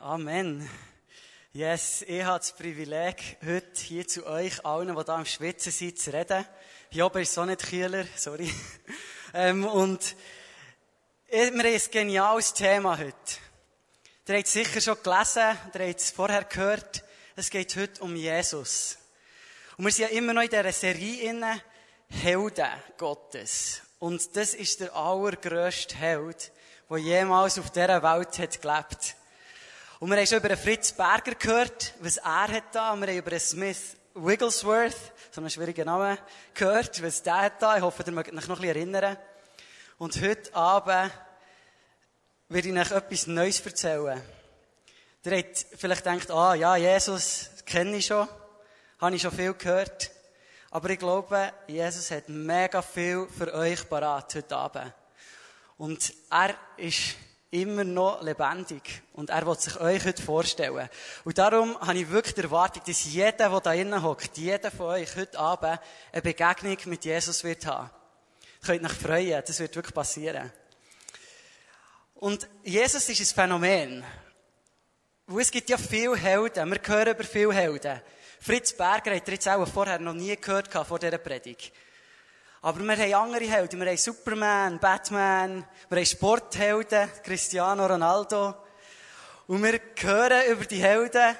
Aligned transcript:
Amen. 0.00 0.70
Yes, 1.52 2.02
ich 2.02 2.22
habe 2.22 2.38
das 2.38 2.52
Privileg, 2.52 3.36
heute 3.44 3.80
hier 3.80 4.06
zu 4.06 4.24
euch 4.26 4.64
allen, 4.64 4.94
die 4.94 5.04
da 5.04 5.16
am 5.16 5.26
Schwitzen 5.26 5.72
sind, 5.72 5.98
zu 5.98 6.12
reden. 6.12 6.46
Hier 6.88 7.04
oben 7.04 7.20
ist 7.20 7.36
auch 7.36 7.46
nicht 7.46 7.68
kühler, 7.68 8.06
sorry. 8.16 8.52
Ähm, 9.34 9.66
und 9.66 10.16
wir 11.28 11.46
haben 11.46 11.60
ein 11.60 11.80
geniales 11.90 12.54
Thema 12.54 12.96
heute. 12.96 13.12
Ihr 14.26 14.36
habt 14.36 14.46
es 14.46 14.52
sicher 14.54 14.80
schon 14.80 15.02
gelesen, 15.02 15.58
ihr 15.74 15.88
habt 15.88 16.00
es 16.00 16.10
vorher 16.12 16.44
gehört. 16.44 17.04
Es 17.36 17.50
geht 17.50 17.76
heute 17.76 18.00
um 18.00 18.16
Jesus. 18.16 18.96
Und 19.76 19.84
wir 19.84 19.92
sind 19.92 20.10
ja 20.10 20.16
immer 20.16 20.32
noch 20.32 20.40
in 20.40 20.48
dieser 20.48 20.72
Serie 20.72 21.28
inne, 21.28 21.60
Helden 22.08 22.70
Gottes. 22.96 23.82
Und 23.98 24.34
das 24.34 24.54
ist 24.54 24.80
der 24.80 24.96
allergrösste 24.96 25.96
Held, 25.96 26.52
der 26.88 26.98
jemals 26.98 27.58
auf 27.58 27.70
dieser 27.70 28.02
Welt 28.02 28.38
hat 28.38 28.62
gelebt. 28.62 29.17
Und 30.00 30.10
wir 30.10 30.16
haben 30.16 30.26
schon 30.28 30.38
über 30.38 30.56
Fritz 30.56 30.92
Berger 30.92 31.34
gehört, 31.34 31.92
was 31.98 32.18
er 32.18 32.46
hat 32.46 32.72
da. 32.72 32.92
Und 32.92 33.00
wir 33.00 33.08
haben 33.08 33.18
über 33.18 33.36
Smith 33.40 33.96
Wigglesworth, 34.14 34.94
so 35.32 35.40
einen 35.40 35.50
schwierigen 35.50 35.86
Namen, 35.86 36.16
gehört, 36.54 37.02
was 37.02 37.20
der 37.20 37.38
hat 37.38 37.60
da. 37.60 37.76
Ich 37.76 37.82
hoffe, 37.82 38.04
ihr 38.06 38.12
mögt 38.12 38.28
euch 38.28 38.34
noch 38.34 38.42
ein 38.42 38.48
bisschen 38.48 38.76
erinnern. 38.76 39.16
Und 39.98 40.20
heute 40.22 40.54
Abend 40.54 41.12
werde 42.48 42.68
ich 42.68 42.78
euch 42.78 42.90
etwas 42.92 43.26
Neues 43.26 43.58
erzählen. 43.66 44.22
Ihr 45.24 45.36
habt 45.36 45.66
vielleicht 45.76 46.04
gedacht, 46.04 46.30
ah, 46.30 46.54
ja, 46.54 46.76
Jesus, 46.76 47.50
kenne 47.66 47.96
ich 47.96 48.06
schon. 48.06 48.28
Habe 49.00 49.16
ich 49.16 49.22
schon 49.22 49.32
viel 49.32 49.54
gehört. 49.54 50.12
Aber 50.70 50.90
ich 50.90 50.98
glaube, 51.00 51.52
Jesus 51.66 52.12
hat 52.12 52.28
mega 52.28 52.82
viel 52.82 53.26
für 53.36 53.52
euch 53.52 53.88
parat 53.88 54.32
heute 54.32 54.56
Abend. 54.56 54.92
Und 55.76 56.14
er 56.30 56.54
ist 56.76 57.16
immer 57.50 57.84
noch 57.84 58.22
lebendig. 58.22 59.02
Und 59.14 59.30
er 59.30 59.46
will 59.46 59.58
sich 59.58 59.80
euch 59.80 60.04
heute 60.04 60.22
vorstellen. 60.22 60.88
Und 61.24 61.38
darum 61.38 61.78
habe 61.80 61.98
ich 61.98 62.10
wirklich 62.10 62.34
die 62.34 62.42
Erwartung, 62.42 62.82
dass 62.86 63.04
jeder, 63.04 63.48
der 63.48 63.60
da 63.60 63.72
innen 63.72 64.02
hockt, 64.02 64.36
jeder 64.36 64.70
von 64.70 64.86
euch 64.86 65.16
heute 65.16 65.38
Abend 65.38 65.80
eine 66.12 66.22
Begegnung 66.22 66.76
mit 66.86 67.04
Jesus 67.04 67.42
wird 67.44 67.66
haben. 67.66 67.90
Ihr 68.62 68.66
könnt 68.66 68.84
euch 68.84 68.92
freuen, 68.92 69.42
das 69.46 69.60
wird 69.60 69.74
wirklich 69.76 69.94
passieren. 69.94 70.52
Und 72.14 72.48
Jesus 72.64 73.08
ist 73.08 73.20
ein 73.20 73.34
Phänomen. 73.34 74.04
Wo 75.26 75.38
es 75.38 75.50
gibt 75.50 75.70
ja 75.70 75.78
viele 75.78 76.16
Helden. 76.16 76.70
Wir 76.70 76.80
hören 76.84 77.14
über 77.14 77.24
viele 77.24 77.52
Helden. 77.52 78.00
Fritz 78.40 78.72
Berger 78.72 79.14
hat 79.14 79.28
ihr 79.28 79.34
jetzt 79.34 79.48
auch 79.48 79.66
vorher 79.68 79.98
noch 79.98 80.14
nie 80.14 80.36
gehört 80.36 80.72
vor 80.72 80.98
dieser 80.98 81.18
Predigt. 81.18 81.72
Aber 82.60 82.80
wir 82.80 82.96
haben 82.96 83.14
andere 83.14 83.44
Helden. 83.44 83.80
Wir 83.80 83.88
haben 83.88 83.96
Superman, 83.96 84.78
Batman, 84.80 85.64
wir 85.88 85.96
haben 85.96 86.06
Sporthelden, 86.06 87.08
Cristiano 87.22 87.86
Ronaldo. 87.86 88.54
Und 89.46 89.62
wir 89.62 89.80
hören 89.96 90.50
über 90.50 90.64
die 90.64 90.82
Helden 90.82 91.36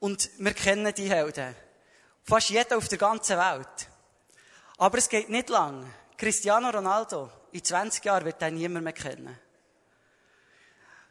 und 0.00 0.30
wir 0.38 0.54
kennen 0.54 0.92
die 0.94 1.08
Helden. 1.08 1.54
Fast 2.24 2.50
jeder 2.50 2.76
auf 2.76 2.88
der 2.88 2.98
ganzen 2.98 3.38
Welt. 3.38 3.88
Aber 4.78 4.98
es 4.98 5.08
geht 5.08 5.28
nicht 5.28 5.50
lang. 5.50 5.84
Cristiano 6.16 6.70
Ronaldo, 6.70 7.30
in 7.52 7.62
20 7.62 8.04
Jahren 8.04 8.24
wird 8.24 8.42
er 8.42 8.50
niemand 8.50 8.84
mehr 8.84 8.92
kennen. 8.92 9.38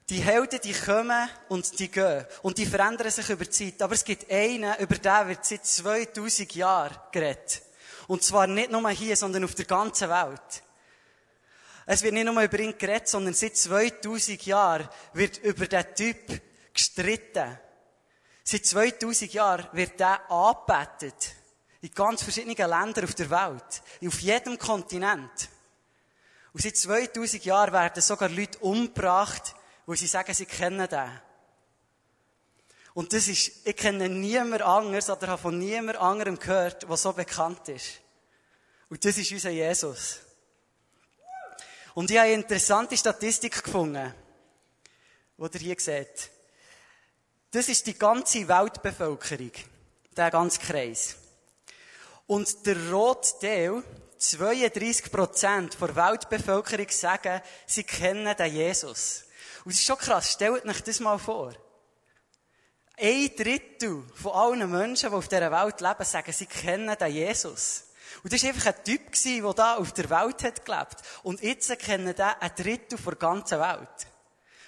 Die 0.09 0.19
Helden, 0.19 0.59
die 0.63 0.73
kommen 0.73 1.29
und 1.49 1.79
die 1.79 1.91
gehen. 1.91 2.25
Und 2.41 2.57
die 2.57 2.65
verändern 2.65 3.11
sich 3.11 3.29
über 3.29 3.43
die 3.43 3.51
Zeit. 3.51 3.81
Aber 3.81 3.93
es 3.93 4.05
gibt 4.05 4.31
einen, 4.31 4.73
über 4.79 4.95
den 4.95 5.27
wird 5.27 5.45
seit 5.45 5.65
2000 5.65 6.55
Jahren 6.55 6.95
geredet. 7.11 7.61
Und 8.07 8.23
zwar 8.23 8.47
nicht 8.47 8.71
nur 8.71 8.89
hier, 8.89 9.15
sondern 9.15 9.43
auf 9.43 9.55
der 9.55 9.65
ganzen 9.65 10.09
Welt. 10.09 10.63
Es 11.85 12.01
wird 12.01 12.13
nicht 12.13 12.25
nur 12.25 12.41
über 12.41 12.59
ihn 12.59 12.77
geredet, 12.77 13.07
sondern 13.07 13.33
seit 13.33 13.55
2000 13.55 14.45
Jahren 14.45 14.89
wird 15.13 15.37
über 15.39 15.67
diesen 15.67 15.95
Typ 15.95 16.41
gestritten. 16.73 17.57
Seit 18.43 18.65
2000 18.65 19.33
Jahren 19.33 19.67
wird 19.73 19.99
der 19.99 20.29
angebetet. 20.29 21.35
In 21.81 21.91
ganz 21.91 22.23
verschiedenen 22.23 22.55
Ländern 22.57 23.05
auf 23.05 23.13
der 23.13 23.29
Welt. 23.29 23.81
Auf 24.05 24.19
jedem 24.19 24.57
Kontinent. 24.57 25.49
Und 26.53 26.61
seit 26.61 26.75
2000 26.75 27.45
Jahren 27.45 27.73
werden 27.73 28.01
sogar 28.01 28.29
Leute 28.29 28.57
umgebracht, 28.59 29.55
wo 29.85 29.93
sie 29.95 30.07
sagen, 30.07 30.33
sie 30.33 30.45
kennen 30.45 30.87
den. 30.89 31.21
Und 32.97 33.13
das 33.13 33.27
ist, 33.27 33.51
ich 33.63 33.75
kenne 33.75 34.09
niemand 34.09 34.63
anderes 34.63 35.07
oder 35.11 35.27
habe 35.27 35.39
von 35.39 35.59
niemand 35.59 35.99
anderem 35.99 36.39
gehört, 36.39 36.89
was 36.89 37.03
so 37.03 37.13
bekannt 37.13 37.69
ist. 37.69 38.01
Und 38.89 39.05
das 39.05 39.19
ist 39.19 39.31
unser 39.31 39.51
Jesus. 39.51 40.17
Und 41.93 42.09
ich 42.09 42.17
habe 42.17 42.25
eine 42.25 42.41
interessante 42.41 42.97
Statistik 42.97 43.63
gefunden, 43.63 44.11
die 45.37 45.43
ihr 45.43 45.59
hier 45.59 45.75
seht. 45.77 46.31
Das 47.51 47.69
ist 47.69 47.85
die 47.85 47.95
ganze 47.95 48.47
Weltbevölkerung, 48.47 49.51
der 50.17 50.31
ganze 50.31 50.59
Kreis. 50.59 51.17
Und 52.25 52.65
der 52.65 52.89
rote 52.89 53.29
Teil, 53.39 53.83
32 54.17 55.11
Prozent 55.11 55.79
der 55.79 55.95
Weltbevölkerung 55.95 56.89
sagen, 56.89 57.43
sie 57.67 57.83
kennen 57.83 58.35
den 58.35 58.51
Jesus. 58.51 59.25
Und 59.65 59.73
das 59.73 59.81
ist 59.81 59.85
schon 59.85 59.99
krass. 59.99 60.31
Stellt 60.31 60.65
euch 60.65 60.81
das 60.81 60.99
mal 60.99 61.19
vor. 61.19 61.53
Ein 62.99 63.29
Drittel 63.35 64.03
von 64.15 64.31
allen 64.31 64.71
Menschen, 64.71 65.11
die 65.11 65.15
auf 65.15 65.27
dieser 65.27 65.51
Welt 65.51 65.81
leben, 65.81 66.03
sagen, 66.03 66.33
sie 66.33 66.47
kennen 66.47 66.97
den 66.97 67.13
Jesus. 67.13 67.83
Und 68.23 68.33
das 68.33 68.41
war 68.41 68.49
einfach 68.49 68.65
ein 68.65 68.83
Typ, 68.83 69.11
der 69.11 69.53
da 69.53 69.75
auf 69.75 69.91
der 69.93 70.09
Welt 70.09 70.43
hat 70.43 70.65
gelebt. 70.65 70.95
Und 71.21 71.41
jetzt 71.41 71.77
kennen 71.77 72.15
den 72.15 72.25
ein 72.25 72.51
Drittel 72.55 72.97
der 72.97 73.15
ganzen 73.15 73.59
Welt. 73.59 74.07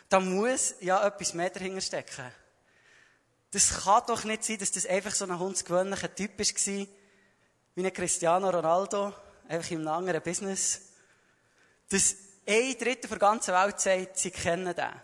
Da 0.10 0.20
muss 0.20 0.76
ja 0.80 1.06
etwas 1.06 1.34
mehr 1.34 1.50
dahinter 1.50 1.82
stecken. 1.82 2.32
Das 3.50 3.84
kann 3.84 4.04
doch 4.06 4.24
nicht 4.24 4.44
sein, 4.44 4.60
dass 4.60 4.72
das 4.72 4.86
einfach 4.86 5.16
so 5.16 5.26
ein 5.26 5.40
hundsgewöhnlicher 5.40 6.14
Typ 6.14 6.38
war, 6.38 6.88
wie 7.76 7.86
ein 7.86 7.94
Cristiano 7.94 8.50
Ronaldo, 8.52 9.12
einfach 9.48 9.72
in 9.72 9.80
einem 9.80 9.88
anderen 9.88 10.22
Business. 10.22 10.82
Dass 11.90 12.16
ein 12.48 12.78
Drittel 12.78 13.10
der 13.10 13.18
ganzen 13.18 13.56
Welt 13.56 13.80
sagt, 13.80 14.20
sie 14.20 14.30
kennen 14.30 14.76
den. 14.76 15.02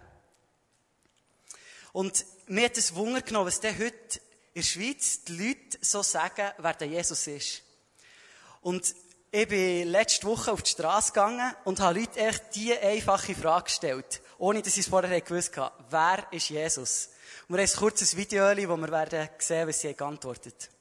Und 1.91 2.23
mir 2.47 2.65
hat 2.65 2.77
es 2.77 2.95
Wunder 2.95 3.21
genommen, 3.21 3.47
was 3.47 3.59
denn 3.59 3.77
heute 3.77 4.19
in 4.53 4.61
der 4.61 4.67
Schweiz 4.67 5.23
die 5.23 5.33
Leute 5.33 5.77
so 5.81 6.01
sagen, 6.01 6.51
wer 6.57 6.73
der 6.73 6.87
Jesus 6.87 7.27
ist. 7.27 7.61
Und 8.61 8.95
ich 9.31 9.47
bin 9.47 9.89
letzte 9.89 10.27
Woche 10.27 10.51
auf 10.51 10.61
die 10.61 10.71
Straße 10.71 11.11
gegangen 11.11 11.53
und 11.65 11.79
habe 11.79 11.99
Leute 11.99 12.19
echt 12.19 12.55
diese 12.55 12.79
einfache 12.79 13.35
Frage 13.35 13.65
gestellt. 13.65 14.21
Ohne, 14.37 14.61
dass 14.61 14.77
ich 14.77 14.85
es 14.85 14.89
vorher 14.89 15.19
gewusst 15.21 15.57
habe. 15.57 15.83
Wer 15.89 16.27
ist 16.31 16.49
Jesus? 16.49 17.09
Und 17.47 17.55
wir 17.55 17.63
haben 17.63 17.71
ein 17.71 17.77
kurzes 17.77 18.15
Video, 18.15 18.43
wo 18.43 18.77
wir 18.77 18.91
werden 18.91 19.29
sehen, 19.37 19.67
was 19.67 19.81
sie 19.81 19.93
geantwortet 19.93 20.69
haben. 20.69 20.74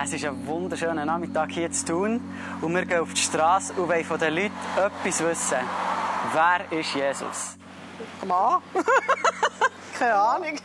Es 0.00 0.12
ist 0.12 0.24
ein 0.24 0.46
wunderschöner 0.46 1.04
Nachmittag 1.04 1.50
hier 1.52 1.70
zu 1.70 1.84
tun 1.84 2.20
und 2.62 2.74
wir 2.74 2.86
gehen 2.86 3.00
auf 3.00 3.12
die 3.12 3.20
Straße 3.20 3.74
und 3.74 3.88
wollen 3.88 4.04
von 4.04 4.18
den 4.18 4.34
Leuten 4.34 4.52
etwas 4.76 5.22
wissen. 5.22 5.58
Wer 6.32 6.78
ist 6.78 6.94
Jesus? 6.94 7.58
Mann? 8.26 8.62
Keine 9.98 10.14
Ahnung. 10.14 10.58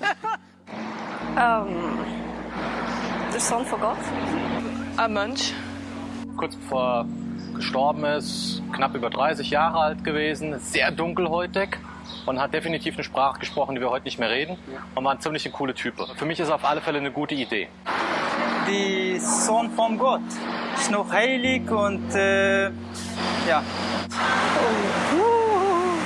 ähm, 1.38 2.00
der 3.34 3.40
Sohn 3.40 3.66
von 3.66 3.82
Gott. 3.82 3.98
Ein 4.96 5.14
Mensch. 5.14 5.52
Kurz 6.38 6.56
bevor 6.56 6.84
er 6.84 7.06
gestorben 7.56 8.06
ist, 8.06 8.62
knapp 8.74 8.96
über 8.96 9.10
30 9.10 9.50
Jahre 9.50 9.78
alt 9.78 10.04
gewesen, 10.06 10.58
sehr 10.60 10.90
dunkelhäutig 10.92 11.78
und 12.26 12.40
hat 12.40 12.54
definitiv 12.54 12.94
eine 12.94 13.04
Sprache 13.04 13.40
gesprochen, 13.40 13.76
die 13.76 13.82
wir 13.82 13.90
heute 13.90 14.06
nicht 14.06 14.20
mehr 14.20 14.30
reden 14.30 14.58
und 14.96 15.04
war 15.04 15.12
ein 15.12 15.20
ziemlich 15.20 15.46
ein 15.46 15.52
coole 15.52 15.74
Typ. 15.74 15.96
Für 16.16 16.26
mich 16.26 16.40
ist 16.40 16.48
es 16.48 16.54
auf 16.54 16.64
alle 16.64 16.80
Fälle 16.80 17.00
eine 17.00 17.12
gute 17.12 17.36
Idee 17.36 17.68
die 18.68 19.20
Sohn 19.20 19.72
von 19.72 19.98
Gott. 19.98 20.22
Ist 20.78 20.92
noch 20.92 21.12
heilig 21.12 21.70
und 21.72 22.14
äh, 22.14 22.66
ja. 23.48 23.64
Oh, 25.14 25.18
uh, 25.18 25.98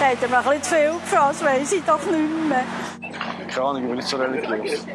da 0.00 0.06
hat 0.06 0.22
er 0.22 0.28
mir 0.28 0.38
ein 0.38 0.44
bisschen 0.44 0.62
zu 0.62 0.74
viel 0.74 0.92
gefragt, 0.92 1.34
das 1.34 1.44
weiss 1.44 1.72
ich 1.72 1.84
doch 1.84 2.04
nicht 2.06 2.48
mehr. 2.48 2.64
Keine 3.48 3.66
Ahnung, 3.66 3.82
ich 3.82 3.88
bin 3.88 3.96
nicht 3.96 4.08
so 4.08 4.16
religiös. 4.16 4.86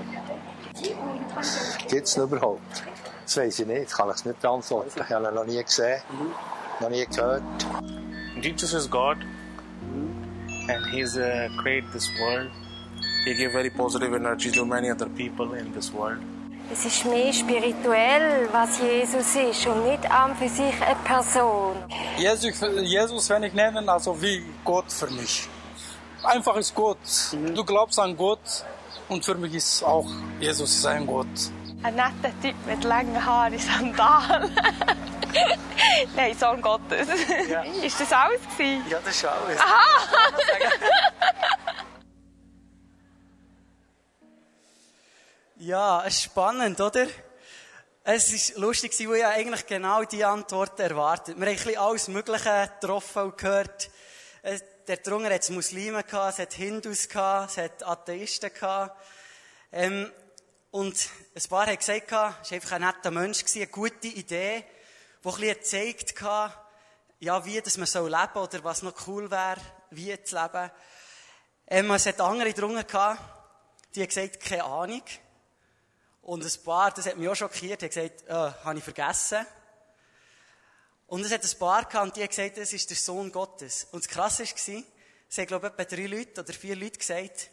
Gibt 1.87 2.07
es 2.07 2.17
ihn 2.17 2.23
überhaupt? 2.23 2.83
Das 3.25 3.37
weiß 3.37 3.59
ich 3.59 3.67
nicht, 3.67 3.91
kann 3.91 4.09
ich 4.09 4.15
es 4.15 4.25
nicht 4.25 4.41
beantworten. 4.41 4.89
Ich 4.95 5.13
habe 5.13 5.27
ihn 5.27 5.35
noch 5.35 5.45
nie 5.45 5.63
gesehen, 5.63 6.01
noch 6.79 6.89
nie 6.89 7.05
gehört. 7.05 7.43
Jesus 8.41 8.73
is 8.73 8.89
God 8.89 9.17
and 10.69 10.85
He's 10.91 11.17
uh, 11.17 11.49
created 11.61 11.91
this 11.91 12.09
world. 12.19 12.49
He 13.25 13.35
gave 13.35 13.51
very 13.51 13.69
positive 13.69 14.15
energy 14.15 14.49
to 14.51 14.65
many 14.65 14.89
other 14.89 15.07
people 15.09 15.53
in 15.53 15.71
this 15.73 15.93
world. 15.93 16.19
Es 16.71 16.85
ist 16.85 17.03
mehr 17.05 17.33
spirituell, 17.33 18.47
was 18.51 18.79
Jesus 18.79 19.35
ist 19.35 19.65
und 19.65 19.85
nicht 19.85 20.09
an 20.11 20.35
für 20.35 20.47
sich 20.47 20.73
eine 20.81 20.95
Person. 21.03 21.75
Jesus, 22.17 22.61
Jesus 22.83 23.29
wenn 23.29 23.43
ich 23.43 23.53
nennen, 23.53 23.89
also 23.89 24.21
wie 24.21 24.43
Gott 24.63 24.91
für 24.91 25.07
mich. 25.07 25.47
Einfach 26.23 26.55
ist 26.57 26.75
Gott. 26.75 26.97
Mhm. 27.31 27.55
Du 27.55 27.63
glaubst 27.63 27.97
an 27.99 28.15
Gott 28.15 28.65
und 29.07 29.25
für 29.25 29.35
mich 29.35 29.55
ist 29.55 29.83
auch 29.83 30.05
Jesus 30.39 30.85
ein 30.85 31.07
Gott. 31.07 31.27
Ein 31.81 31.95
netter 31.95 32.39
Typ 32.41 32.55
mit 32.67 32.83
langen 32.83 33.25
Haaren 33.25 33.57
Sandalen. 33.57 34.55
Nein, 36.15 36.37
Sohn 36.37 36.61
Gottes. 36.61 37.07
Ja. 37.49 37.63
Ist 37.83 37.99
das 37.99 38.13
alles 38.13 38.41
gewesen? 38.55 38.83
Ja, 38.89 38.99
das 39.03 39.15
ist 39.15 39.25
alles. 39.25 39.59
Ja, 45.69 46.03
spannend, 46.09 46.81
oder? 46.81 47.05
Es 48.03 48.33
ist 48.33 48.57
lustig, 48.57 48.91
weil 49.07 49.17
ich 49.17 49.25
eigentlich 49.25 49.67
genau 49.67 50.03
die 50.03 50.25
Antworten 50.25 50.81
erwartet. 50.81 51.39
Wir 51.39 51.45
haben 51.45 51.69
ein 51.69 51.77
alles 51.77 52.07
Mögliche 52.07 52.71
getroffen 52.81 53.21
und 53.21 53.37
gehört. 53.37 53.91
Es- 54.41 54.63
Der 54.87 54.97
drunter 54.97 55.31
hat 55.31 55.47
Muslime 55.51 56.03
es 56.03 56.39
hat 56.39 56.53
Hindus 56.53 57.05
es 57.05 57.57
hat 57.59 57.83
Atheisten. 57.83 58.49
Ähm, 59.71 60.11
und 60.71 60.95
ein 61.35 61.49
paar 61.49 61.67
haben 61.67 61.77
gesagt, 61.77 62.07
es 62.07 62.11
war 62.11 62.35
einfach 62.49 62.71
ein 62.71 62.81
netter 62.81 63.11
Mensch, 63.11 63.43
eine 63.55 63.67
gute 63.67 64.07
Idee, 64.07 64.65
die 65.23 65.27
ein 65.29 65.39
gezeigt 65.41 66.19
hat, 66.23 66.65
ja, 67.19 67.45
wie 67.45 67.61
das 67.61 67.77
man 67.77 67.85
soll 67.85 68.09
leben 68.09 68.39
oder 68.43 68.63
was 68.63 68.81
noch 68.81 69.05
cool 69.05 69.29
wäre, 69.29 69.61
wie 69.91 70.19
zu 70.23 70.35
leben. 70.35 70.71
Ähm, 71.67 71.91
es 71.91 72.07
hat 72.07 72.21
andere 72.21 72.53
drunter 72.55 72.85
gehabt, 72.85 73.21
die 73.93 74.01
haben 74.01 74.07
gesagt, 74.07 74.39
keine 74.39 74.63
Ahnung. 74.63 75.03
Und 76.21 76.43
ein 76.43 76.63
paar, 76.63 76.91
das 76.91 77.05
hat 77.05 77.17
mich 77.17 77.27
auch 77.29 77.35
schockiert, 77.35 77.81
haben 77.81 77.89
gesagt, 77.89 78.27
äh, 78.27 78.33
habe 78.33 78.77
ich 78.77 78.83
vergessen. 78.83 79.45
Und 81.07 81.25
es 81.25 81.31
hat 81.31 81.43
ein 81.43 81.59
paar 81.59 81.85
gehabt, 81.85 82.15
die 82.15 82.21
haben 82.21 82.29
gesagt, 82.29 82.57
das 82.57 82.73
ist 82.73 82.89
der 82.89 82.97
Sohn 82.97 83.31
Gottes. 83.31 83.87
Und 83.91 84.03
das 84.03 84.09
Krasse 84.11 84.43
war, 84.43 84.83
es 85.29 85.37
haben, 85.37 85.47
glaube 85.47 85.67
ich, 85.67 85.73
etwa 85.73 85.95
drei 85.95 86.05
Leute 86.05 86.41
oder 86.41 86.53
vier 86.53 86.75
Leute 86.75 86.99
gesagt, 86.99 87.49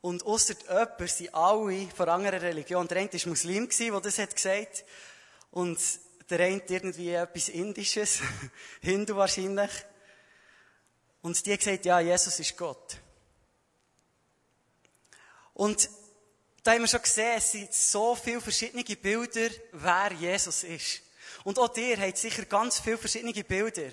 und 0.00 0.24
ausser 0.24 0.54
jemand 0.66 1.10
sind 1.10 1.34
alle 1.34 1.88
von 1.88 2.08
anderer 2.08 2.40
Religion. 2.40 2.88
Der 2.88 2.98
eine 2.98 3.12
war 3.12 3.28
Muslim, 3.28 3.68
der 3.68 4.00
das 4.00 4.18
hat 4.18 4.34
gesagt. 4.34 4.84
Und 5.50 5.78
der 6.30 6.40
eine 6.40 6.62
irgendwie 6.68 7.10
etwas 7.10 7.50
Indisches. 7.50 8.20
Hindu 8.80 9.16
wahrscheinlich. 9.16 9.70
Und 11.22 11.44
die 11.44 11.50
haben 11.50 11.58
gesagt, 11.58 11.84
ja, 11.84 12.00
Jesus 12.00 12.40
ist 12.40 12.56
Gott. 12.56 12.96
Und 15.52 15.90
da 16.70 16.74
haben 16.74 16.82
wir 16.82 16.88
schon 16.88 17.02
gesehen, 17.02 17.34
es 17.36 17.50
sind 17.50 17.74
so 17.74 18.14
viele 18.14 18.40
verschiedene 18.40 18.84
Bilder, 18.84 19.50
wer 19.72 20.12
Jesus 20.12 20.62
ist. 20.62 21.02
Und 21.42 21.58
auch 21.58 21.66
dir 21.66 21.98
habt 22.00 22.16
sicher 22.16 22.44
ganz 22.44 22.78
viele 22.78 22.96
verschiedene 22.96 23.32
Bilder. 23.42 23.90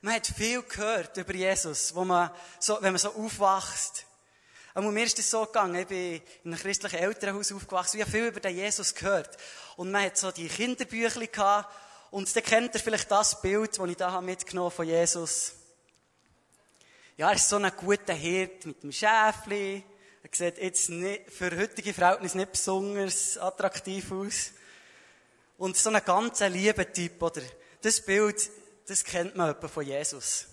Man 0.00 0.14
hat 0.14 0.26
viel 0.28 0.62
gehört 0.62 1.14
über 1.18 1.34
Jesus, 1.34 1.94
wo 1.94 2.02
man 2.02 2.30
so, 2.58 2.78
wenn 2.80 2.94
man 2.94 2.98
so 2.98 3.10
aufwächst. 3.10 4.06
Aber 4.72 4.90
mir 4.90 5.04
ist 5.04 5.18
das 5.18 5.30
so 5.30 5.44
gegangen, 5.44 5.74
ich 5.74 5.86
bin 5.86 6.14
in 6.44 6.54
einem 6.54 6.58
christlichen 6.58 6.98
Elternhaus 6.98 7.52
aufgewachsen, 7.52 7.98
ich 7.98 8.06
habe 8.06 8.12
viel 8.12 8.28
über 8.28 8.40
den 8.40 8.56
Jesus 8.56 8.94
gehört. 8.94 9.36
Und 9.76 9.90
man 9.90 10.04
hat 10.04 10.16
so 10.16 10.30
die 10.30 10.48
Kinderbücher 10.48 11.26
gehabt, 11.26 11.74
und 12.10 12.34
dann 12.34 12.42
kennt 12.42 12.74
ihr 12.74 12.80
vielleicht 12.80 13.10
das 13.10 13.38
Bild, 13.42 13.78
das 13.78 13.86
ich 13.90 13.96
da 13.98 14.12
habe 14.12 14.24
mitgenommen 14.24 14.70
von 14.70 14.86
Jesus. 14.86 15.52
Ja, 17.18 17.28
er 17.28 17.34
ist 17.34 17.50
so 17.50 17.56
ein 17.56 17.70
guter 17.76 18.14
Hirt 18.14 18.64
mit 18.64 18.82
dem 18.82 18.92
Schäfli. 18.92 19.84
Er 20.24 20.30
sieht 20.32 20.56
jetzt 20.56 20.88
nicht, 20.88 21.30
für 21.30 21.54
heutige 21.54 21.92
Verhältnisse 21.92 22.38
nicht 22.38 22.52
besonders 22.52 23.36
attraktiv 23.36 24.10
aus. 24.10 24.52
Und 25.58 25.76
so 25.76 25.90
ein 25.90 26.02
ganz 26.02 26.40
lieber 26.40 26.90
Typ, 26.90 27.20
oder? 27.20 27.42
Das 27.82 28.00
Bild, 28.00 28.50
das 28.86 29.04
kennt 29.04 29.36
man 29.36 29.50
etwa 29.50 29.68
von 29.68 29.84
Jesus. 29.84 30.46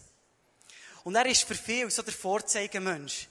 Und 1.06 1.16
er 1.16 1.26
ist 1.26 1.44
für 1.44 1.56
viele 1.56 1.90
so 1.90 2.02
der 2.02 2.14
Vorzeigemensch. 2.14 3.30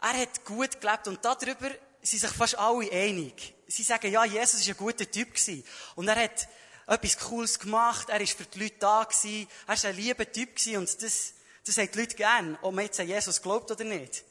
Er 0.00 0.20
hat 0.20 0.44
gut 0.44 0.80
gelebt 0.80 1.08
und 1.08 1.24
darüber 1.24 1.70
sind 2.02 2.20
sich 2.20 2.30
fast 2.30 2.56
alle 2.56 2.90
einig. 2.92 3.52
Sie 3.66 3.82
sagen, 3.82 4.12
ja, 4.12 4.24
Jesus 4.24 4.60
ist 4.60 4.68
ein 4.68 4.76
guter 4.76 5.10
Typ 5.10 5.34
gewesen. 5.34 5.64
Und 5.96 6.06
er 6.06 6.22
hat 6.22 6.48
etwas 6.86 7.18
Cooles 7.18 7.58
gemacht, 7.58 8.10
er 8.10 8.20
ist 8.20 8.38
für 8.38 8.44
die 8.44 8.60
Leute 8.60 8.76
da 8.78 9.02
gewesen, 9.02 9.48
er 9.66 9.74
ist 9.74 9.84
ein 9.84 9.96
lieber 9.96 10.30
Typ 10.30 10.54
gewesen 10.54 10.76
und 10.78 11.02
das, 11.02 11.34
das 11.66 11.76
haben 11.76 11.90
die 11.92 11.98
Leute 11.98 12.14
gern, 12.14 12.56
ob 12.62 12.74
man 12.74 12.84
jetzt 12.84 13.00
an 13.00 13.08
Jesus 13.08 13.42
glaubt 13.42 13.70
oder 13.72 13.84
nicht. 13.84 14.24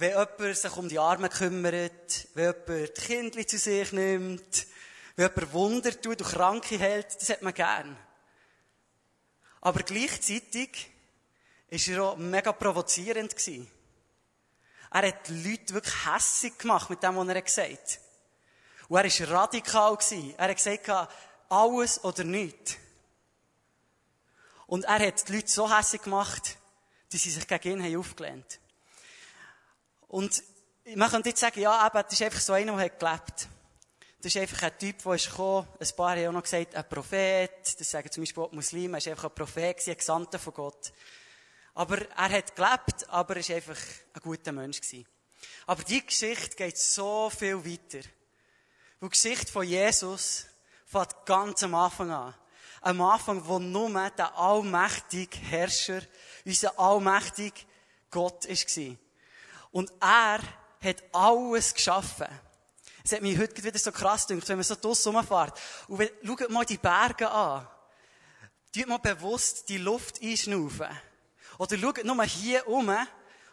Wenn 0.00 0.10
jemand 0.10 0.56
sich 0.56 0.76
um 0.76 0.88
die 0.88 1.00
Armen 1.00 1.28
kümmert, 1.28 2.28
wenn 2.34 2.54
jemand 2.54 2.96
die 2.96 3.00
Kinder 3.00 3.44
zu 3.44 3.58
sich 3.58 3.90
nimmt, 3.90 4.66
wenn 5.16 5.28
jemand 5.28 5.52
Wunder 5.52 6.00
tut 6.00 6.22
und 6.22 6.30
Kranke 6.30 6.78
hält, 6.78 7.20
das 7.20 7.30
hat 7.30 7.42
man 7.42 7.52
gern. 7.52 7.96
Aber 9.60 9.82
gleichzeitig 9.82 10.88
ist 11.66 11.88
er 11.88 12.04
auch 12.04 12.16
mega 12.16 12.52
provozierend. 12.52 13.34
Er 14.92 15.08
hat 15.08 15.28
die 15.28 15.50
Leute 15.50 15.74
wirklich 15.74 16.06
hässig 16.06 16.56
gemacht 16.58 16.90
mit 16.90 17.02
dem, 17.02 17.16
was 17.16 17.28
er 17.28 17.42
gesagt 17.42 17.70
hat. 17.72 18.00
Und 18.88 18.98
er 18.98 19.30
war 19.30 19.42
radikal. 19.42 19.98
Er 20.36 20.48
hat 20.48 20.56
gesagt, 20.56 21.10
alles 21.48 22.04
oder 22.04 22.22
nichts. 22.22 22.76
Und 24.68 24.84
er 24.84 25.08
hat 25.08 25.28
die 25.28 25.32
Leute 25.32 25.48
so 25.48 25.76
hässig 25.76 26.02
gemacht, 26.02 26.56
dass 27.10 27.20
sie 27.20 27.30
sich 27.30 27.48
gegen 27.48 27.80
ihn 27.80 27.82
haben 27.82 27.96
aufgelehnt 27.96 28.60
Und 30.08 30.42
man 30.96 31.10
könnte 31.10 31.28
jetzt 31.28 31.40
sagen, 31.40 31.60
ja, 31.60 31.86
eben, 31.86 32.02
das 32.02 32.12
ist 32.12 32.22
einfach 32.22 32.40
so 32.40 32.54
einer, 32.54 32.76
der 32.76 32.84
hat 32.86 32.98
gelebt. 32.98 33.48
Das 34.20 34.34
ist 34.34 34.40
einfach 34.40 34.62
ein 34.62 34.78
Typ, 34.78 35.02
der 35.02 35.12
ist 35.12 35.30
gekommen. 35.30 35.68
Ein 35.78 35.96
paar 35.96 36.16
haben 36.16 36.26
auch 36.28 36.32
noch 36.32 36.42
gesagt, 36.42 36.74
ein 36.74 36.88
Prophet. 36.88 37.50
Das 37.78 37.90
sagen 37.90 38.10
zum 38.10 38.22
Beispiel 38.22 38.48
Muslime. 38.50 38.96
Er 38.96 38.98
ist 38.98 39.08
einfach 39.08 39.24
ein 39.24 39.34
Prophet, 39.34 39.86
ein 39.86 39.96
Gesandter 39.96 40.38
von 40.38 40.54
Gott. 40.54 40.92
Aber 41.74 41.98
er 41.98 42.28
hat 42.30 42.56
gelebt, 42.56 43.08
aber 43.08 43.36
er 43.36 43.48
war 43.48 43.56
einfach 43.56 43.78
ein 44.14 44.20
guter 44.20 44.50
Mensch. 44.50 44.80
Gewesen. 44.80 45.06
Aber 45.66 45.84
die 45.84 46.04
Geschichte 46.04 46.56
geht 46.56 46.78
so 46.78 47.30
viel 47.30 47.64
weiter. 47.64 48.08
Die 49.00 49.08
Geschichte 49.08 49.52
von 49.52 49.64
Jesus 49.64 50.46
fängt 50.84 51.24
ganz 51.24 51.62
am 51.62 51.76
Anfang 51.76 52.10
an. 52.10 52.34
Am 52.80 53.00
Anfang, 53.00 53.46
wo 53.46 53.60
nur 53.60 54.10
der 54.10 54.36
allmächtige 54.36 55.36
Herrscher, 55.36 56.00
unser 56.44 56.76
allmächtiger 56.78 57.60
Gott 58.10 58.48
war. 58.48 58.96
Und 59.70 59.92
er 60.00 60.40
hat 60.82 61.02
alles 61.12 61.74
geschaffen. 61.74 62.28
Es 63.04 63.12
hat 63.12 63.22
mich 63.22 63.38
heute 63.38 63.62
wieder 63.62 63.78
so 63.78 63.90
krass 63.90 64.26
gedacht, 64.26 64.48
wenn 64.48 64.58
man 64.58 64.64
so 64.64 64.74
draussen 64.74 65.14
rumfährt. 65.14 65.58
Und 65.88 65.98
wenn, 65.98 66.10
schaut 66.24 66.50
mal 66.50 66.64
die 66.64 66.76
Berge 66.76 67.30
an. 67.30 67.66
Tut 68.74 68.86
mal 68.86 68.98
bewusst 68.98 69.68
die 69.68 69.78
Luft 69.78 70.22
einschnaufen. 70.22 70.88
Oder 71.58 71.78
schaut 71.78 72.04
nur 72.04 72.24
hier 72.24 72.68
um 72.68 72.94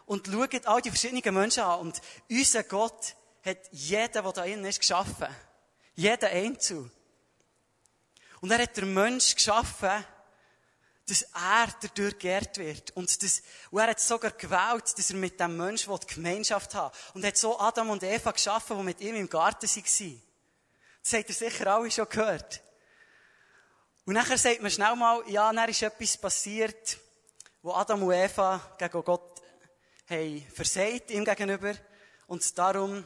und 0.04 0.26
schaut 0.26 0.66
all 0.66 0.82
die 0.82 0.90
verschiedenen 0.90 1.34
Menschen 1.34 1.62
an. 1.62 1.80
Und 1.80 2.00
unser 2.30 2.64
Gott 2.64 3.16
hat 3.44 3.58
jeden, 3.72 4.12
der 4.12 4.32
da 4.32 4.44
innen 4.44 4.66
ist, 4.66 4.80
geschaffen. 4.80 5.28
Jeden 5.94 6.28
Einzel. 6.28 6.90
Und 8.40 8.50
er 8.50 8.62
hat 8.62 8.76
den 8.76 8.92
Mensch 8.92 9.34
geschaffen, 9.34 10.04
dass 11.08 11.22
er 11.22 11.68
dadurch 11.80 12.18
geehrt 12.18 12.58
wird. 12.58 12.90
Und, 12.96 13.22
das, 13.22 13.42
und 13.70 13.80
er 13.80 13.88
hat 13.88 14.00
sogar 14.00 14.32
gewählt, 14.32 14.98
dass 14.98 15.10
er 15.10 15.16
mit 15.16 15.38
dem 15.38 15.56
Menschen 15.56 15.96
die 16.00 16.14
Gemeinschaft 16.14 16.74
hat. 16.74 16.94
Und 17.14 17.24
hat 17.24 17.36
so 17.36 17.58
Adam 17.58 17.90
und 17.90 18.02
Eva 18.02 18.32
geschaffen, 18.32 18.76
die 18.78 18.82
mit 18.82 19.00
ihm 19.00 19.14
im 19.14 19.28
Garten 19.28 19.68
waren. 19.68 20.22
Das 21.02 21.12
habt 21.12 21.28
ihr 21.28 21.34
sicher 21.34 21.66
alle 21.68 21.90
schon 21.90 22.08
gehört. 22.08 22.60
Und 24.04 24.14
nachher 24.14 24.38
sagt 24.38 24.62
man 24.62 24.70
schnell 24.70 24.96
mal, 24.96 25.22
ja, 25.28 25.52
dann 25.52 25.68
ist 25.68 25.82
etwas 25.82 26.16
passiert, 26.16 26.98
wo 27.62 27.72
Adam 27.72 28.02
und 28.02 28.12
Eva 28.12 28.60
gegen 28.78 29.04
Gott 29.04 29.42
haben 30.08 30.46
versagt, 30.52 31.10
ihm 31.10 31.24
gegenüber. 31.24 31.74
Und 32.26 32.58
darum 32.58 33.04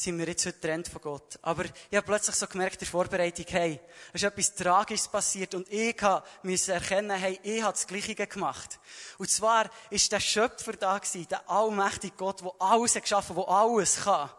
sind 0.00 0.16
wir 0.16 0.28
jetzt 0.28 0.46
heute 0.46 0.54
getrennt 0.60 0.86
von 0.86 1.02
Gott. 1.02 1.40
Aber 1.42 1.64
ich 1.64 1.96
habe 1.96 2.06
plötzlich 2.06 2.36
so 2.36 2.46
gemerkt 2.46 2.74
in 2.74 2.80
der 2.80 2.88
Vorbereitung, 2.88 3.46
hey, 3.48 3.80
es 4.12 4.22
ist 4.22 4.28
etwas 4.28 4.54
Tragisches 4.54 5.08
passiert 5.08 5.56
und 5.56 5.68
ich 5.72 5.96
musste 6.44 6.74
erkennen, 6.74 7.18
hey, 7.18 7.40
ich 7.42 7.60
habe 7.60 7.72
das 7.72 7.84
Gleiche 7.84 8.14
gemacht. 8.14 8.78
Und 9.18 9.28
zwar 9.28 9.68
ist 9.90 10.12
der 10.12 10.20
Schöpfer 10.20 10.74
da 10.74 10.98
gewesen, 10.98 11.26
der 11.28 11.50
allmächtige 11.50 12.14
Gott, 12.16 12.42
der 12.42 12.52
alles 12.60 12.94
hat 12.94 13.02
geschaffen, 13.02 13.34
der 13.34 13.48
alles 13.48 14.04
kann. 14.04 14.30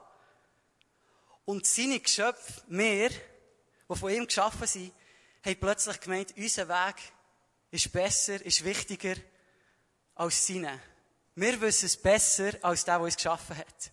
Und 1.43 1.67
seine 1.67 1.99
Geschöpfe, 1.99 2.61
wir, 2.67 3.09
die 3.09 3.95
von 3.95 4.13
ihm 4.13 4.27
geschaffen 4.27 4.65
sind, 4.65 4.93
haben 5.43 5.59
plötzlich 5.59 5.99
gemeint, 5.99 6.33
unser 6.37 6.69
Weg 6.69 6.95
ist 7.71 7.91
besser, 7.91 8.41
ist 8.45 8.63
wichtiger 8.63 9.15
als 10.15 10.47
seine. 10.47 10.79
Wir 11.35 11.59
wissen 11.59 11.87
es 11.87 11.97
besser 11.97 12.53
als 12.61 12.85
der, 12.85 12.95
der 12.95 13.03
uns 13.03 13.17
geschaffen 13.17 13.57
hat. 13.57 13.91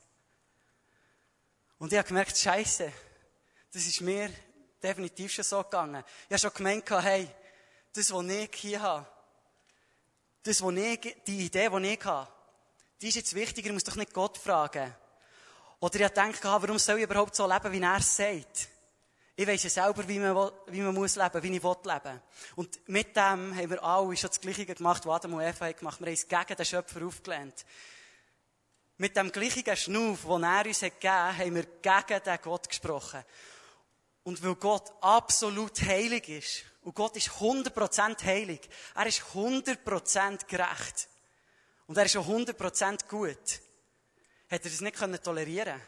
Und 1.79 1.93
ich 1.93 1.99
habe 1.99 2.09
gemerkt, 2.09 2.37
Scheiße, 2.37 2.93
das 3.73 3.87
ist 3.87 4.01
mir 4.01 4.31
definitiv 4.83 5.33
schon 5.33 5.45
so 5.45 5.63
gegangen. 5.63 6.03
Ich 6.25 6.33
habe 6.33 6.39
schon 6.39 6.55
gemeint, 6.55 6.91
hey, 6.91 7.29
das, 7.93 8.13
was 8.13 8.27
ich 8.27 8.51
hier 8.55 8.81
habe, 8.81 9.07
das, 10.43 10.63
was 10.63 10.75
ich, 10.75 11.17
die 11.27 11.47
Idee, 11.47 11.69
die 11.69 11.89
ich 11.89 12.05
habe, 12.05 12.29
die 13.01 13.09
ist 13.09 13.17
jetzt 13.17 13.35
wichtiger, 13.35 13.69
ich 13.69 13.73
muss 13.75 13.85
doch 13.85 13.97
nicht 13.97 14.13
Gott 14.13 14.39
fragen. 14.39 14.95
Oder 15.81 15.97
ich 15.97 16.05
habe 16.05 16.15
gedacht, 16.15 16.45
warum 16.45 16.79
soll 16.79 16.99
ich 16.99 17.05
überhaupt 17.05 17.37
so 17.37 17.47
leben, 17.47 17.73
wie 17.73 17.83
er 17.83 17.99
es 17.99 18.17
sagt? 18.17 18.69
Ich 19.39 19.47
weiss 19.47 19.65
ja 19.65 19.69
selber, 19.71 20.09
wie 20.09 20.19
man, 20.19 20.51
wie 20.69 20.81
man 20.81 20.95
muss 20.95 21.17
leben, 21.17 21.43
wie 21.43 21.57
ich 21.57 21.63
will 21.63 21.77
leben. 21.85 22.23
Und 22.55 22.89
mit 22.89 23.15
dem 23.15 23.55
haben 23.55 23.71
wir 23.71 23.85
alle 23.85 24.17
schon 24.17 24.31
das 24.31 24.41
Gleiche 24.41 24.65
gemacht, 24.65 25.05
was 25.05 25.17
Adam 25.17 25.35
und 25.35 25.43
Eva 25.43 25.67
haben 25.67 25.77
gemacht. 25.77 26.01
Wir 26.01 26.07
haben 26.07 26.15
es 26.15 26.27
gegen 26.27 26.57
den 26.57 26.65
Schöpfer 26.65 27.05
aufgelehnt. 27.05 27.67
Mit 28.99 29.17
dem 29.17 29.31
gleichen 29.31 29.77
Schnuff, 29.77 30.25
den 30.25 30.43
er 30.43 30.67
uns 30.67 30.81
gegeben 30.81 31.13
hat, 31.13 31.39
haben 31.39 31.55
wir 31.55 31.65
gegen 31.65 32.23
den 32.25 32.39
Gott 32.43 32.69
gesprochen. 32.69 33.23
Und 34.23 34.43
weil 34.43 34.55
Gott 34.55 34.93
absolut 35.01 35.81
heilig 35.83 36.29
ist 36.29 36.65
Und 36.87 36.95
Gott 36.95 37.17
ist 37.17 37.31
100% 37.31 38.25
heilig. 38.25 38.61
Er 38.95 39.07
ist 39.07 39.21
100% 39.35 40.47
gerecht. 40.47 41.09
Und 41.89 41.99
er 41.99 42.05
ist 42.05 42.17
auch 42.17 42.29
100% 42.29 43.09
gut. 43.09 43.61
Hat 44.49 44.65
er 44.65 44.71
das 44.71 44.81
nicht 44.81 45.25
tolerieren 45.25 45.83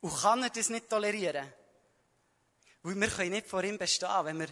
Und 0.00 0.16
kann 0.18 0.42
er 0.42 0.48
das 0.48 0.70
nicht 0.70 0.88
tolerieren? 0.88 1.52
Weil 2.82 2.98
wir 2.98 3.08
können 3.08 3.32
nicht 3.32 3.46
vor 3.48 3.62
ihm 3.64 3.76
bestehen, 3.76 4.24
wenn 4.24 4.38
wir 4.38 4.48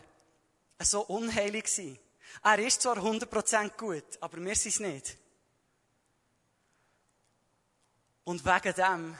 so 0.80 1.00
unheilig 1.06 1.68
sind. 1.68 1.98
Er 2.42 2.58
ist 2.58 2.82
zwar 2.82 2.98
100% 2.98 3.78
gut, 3.78 4.04
aber 4.20 4.44
wir 4.44 4.54
sind 4.54 4.72
es 4.72 4.80
nicht. 4.80 5.16
Und 8.24 8.44
wegen 8.44 8.74
dem 8.74 9.18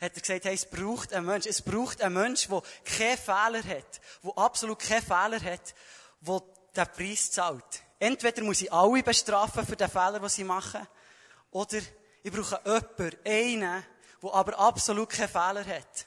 hat 0.00 0.14
er 0.14 0.20
gesagt, 0.20 0.44
hey, 0.44 0.54
es 0.54 0.68
braucht 0.68 1.12
einen 1.12 1.26
Mensch, 1.26 1.46
es 1.46 1.62
braucht 1.62 2.02
einen 2.02 2.14
Mensch, 2.14 2.48
der 2.48 2.62
keine 2.84 3.16
Fehler 3.16 3.62
hat, 3.62 4.00
der 4.22 4.38
absolut 4.38 4.78
keine 4.78 5.02
Fehler 5.02 5.40
hat, 5.40 5.74
der 6.20 6.42
den 6.76 6.92
Preis 6.92 7.30
zahlt. 7.30 7.82
Entweder 7.98 8.42
muss 8.42 8.60
ich 8.60 8.72
alle 8.72 9.02
bestrafen 9.02 9.66
für 9.66 9.76
den 9.76 9.88
Fehler, 9.88 10.18
den 10.18 10.28
sie 10.28 10.44
machen, 10.44 10.86
oder 11.50 11.78
ich 12.22 12.32
brauche 12.32 12.60
jemanden, 12.64 13.16
einen, 13.24 13.84
der 14.22 14.34
aber 14.34 14.58
absolut 14.58 15.10
keine 15.10 15.28
Fehler 15.28 15.64
hat. 15.64 16.06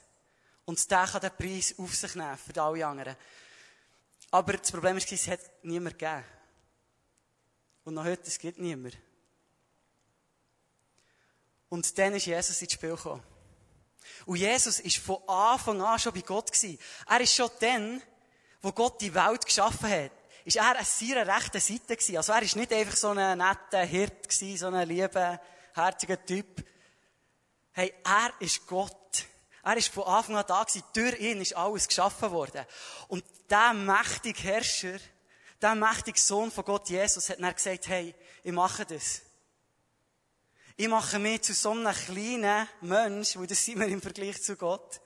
Und 0.65 0.91
der 0.91 1.05
kann 1.05 1.21
den 1.21 1.31
Preis 1.31 1.75
auf 1.77 1.95
sich 1.95 2.15
nehmen 2.15 2.38
für 2.38 2.62
alle 2.62 2.86
anderen. 2.86 3.15
Aber 4.31 4.53
das 4.53 4.71
Problem 4.71 4.97
ist, 4.97 5.09
es 5.12 5.27
hat 5.27 5.39
niemand 5.63 5.97
gegeben. 5.97 6.25
Und 7.86 7.93
noch 7.93 8.03
heute, 8.03 8.24
es 8.27 8.38
gibt 8.38 8.59
niemand. 8.59 8.97
Und 11.69 11.97
dann 11.97 12.15
ist 12.15 12.25
Jesus 12.25 12.62
ins 12.62 12.74
Spiel 12.74 12.95
gekommen. 12.95 13.24
Und 14.25 14.38
Jesus 14.38 14.79
ist 14.79 14.97
von 14.97 15.17
Anfang 15.27 15.81
an 15.81 16.00
schon 16.00 16.13
bei 16.13 16.21
Gott 16.21 16.51
gewesen. 16.51 16.79
Er 17.07 17.21
ist 17.21 17.36
schon 17.36 17.50
dann, 17.59 18.01
wo 18.62 18.71
Gott 18.71 19.01
die 19.01 19.13
Welt 19.13 19.45
geschaffen 19.45 19.89
hat, 19.89 20.12
ist 20.45 20.55
er 20.55 20.79
an 20.79 20.86
seiner 20.86 21.27
rechten 21.27 21.59
Seite 21.59 21.95
gewesen. 21.95 22.17
Also 22.17 22.31
er 22.31 22.41
ist 22.41 22.55
nicht 22.55 22.71
einfach 22.71 22.95
so 22.95 23.09
ein 23.09 23.38
netter 23.38 23.83
Hirt 23.83 24.29
gewesen, 24.29 24.57
so 24.57 24.67
ein 24.67 24.88
lieber, 24.88 25.41
herziger 25.74 26.24
Typ. 26.25 26.65
Hey, 27.74 27.93
er 28.03 28.33
ist 28.39 28.65
Gott. 28.65 29.25
Er 29.63 29.75
ist 29.75 29.89
von 29.89 30.05
Anfang 30.05 30.38
an 30.38 30.45
da 30.47 30.63
gewesen. 30.63 30.83
Durch 30.93 31.19
ihn 31.19 31.41
ist 31.41 31.55
alles 31.55 31.88
geschaffen 31.88 32.31
worden. 32.31 32.65
Und 33.09 33.24
der 33.50 33.74
mächtige 33.74 34.41
Herrscher, 34.41 35.00
der 35.62 35.75
mächtige 35.75 36.19
Sohn 36.19 36.51
von 36.51 36.63
Gott, 36.63 36.89
Jesus, 36.89 37.29
hat 37.29 37.41
dann 37.41 37.53
gesagt, 37.53 37.88
hey, 37.89 38.15
ich 38.43 38.51
mache 38.51 38.86
das. 38.86 39.21
Ich 40.79 40.88
mache 40.88 41.17
mich 41.17 41.41
zu 41.41 41.55
so 41.55 41.72
einem 41.72 41.91
kleinen 41.91 42.67
Mensch, 42.81 43.36
weil 43.36 43.48
das 43.48 43.65
sind 43.65 43.79
wir 43.79 43.88
im 43.88 44.00
Vergleich 44.00 44.43
zu 44.43 44.55
Gott. 44.55 45.01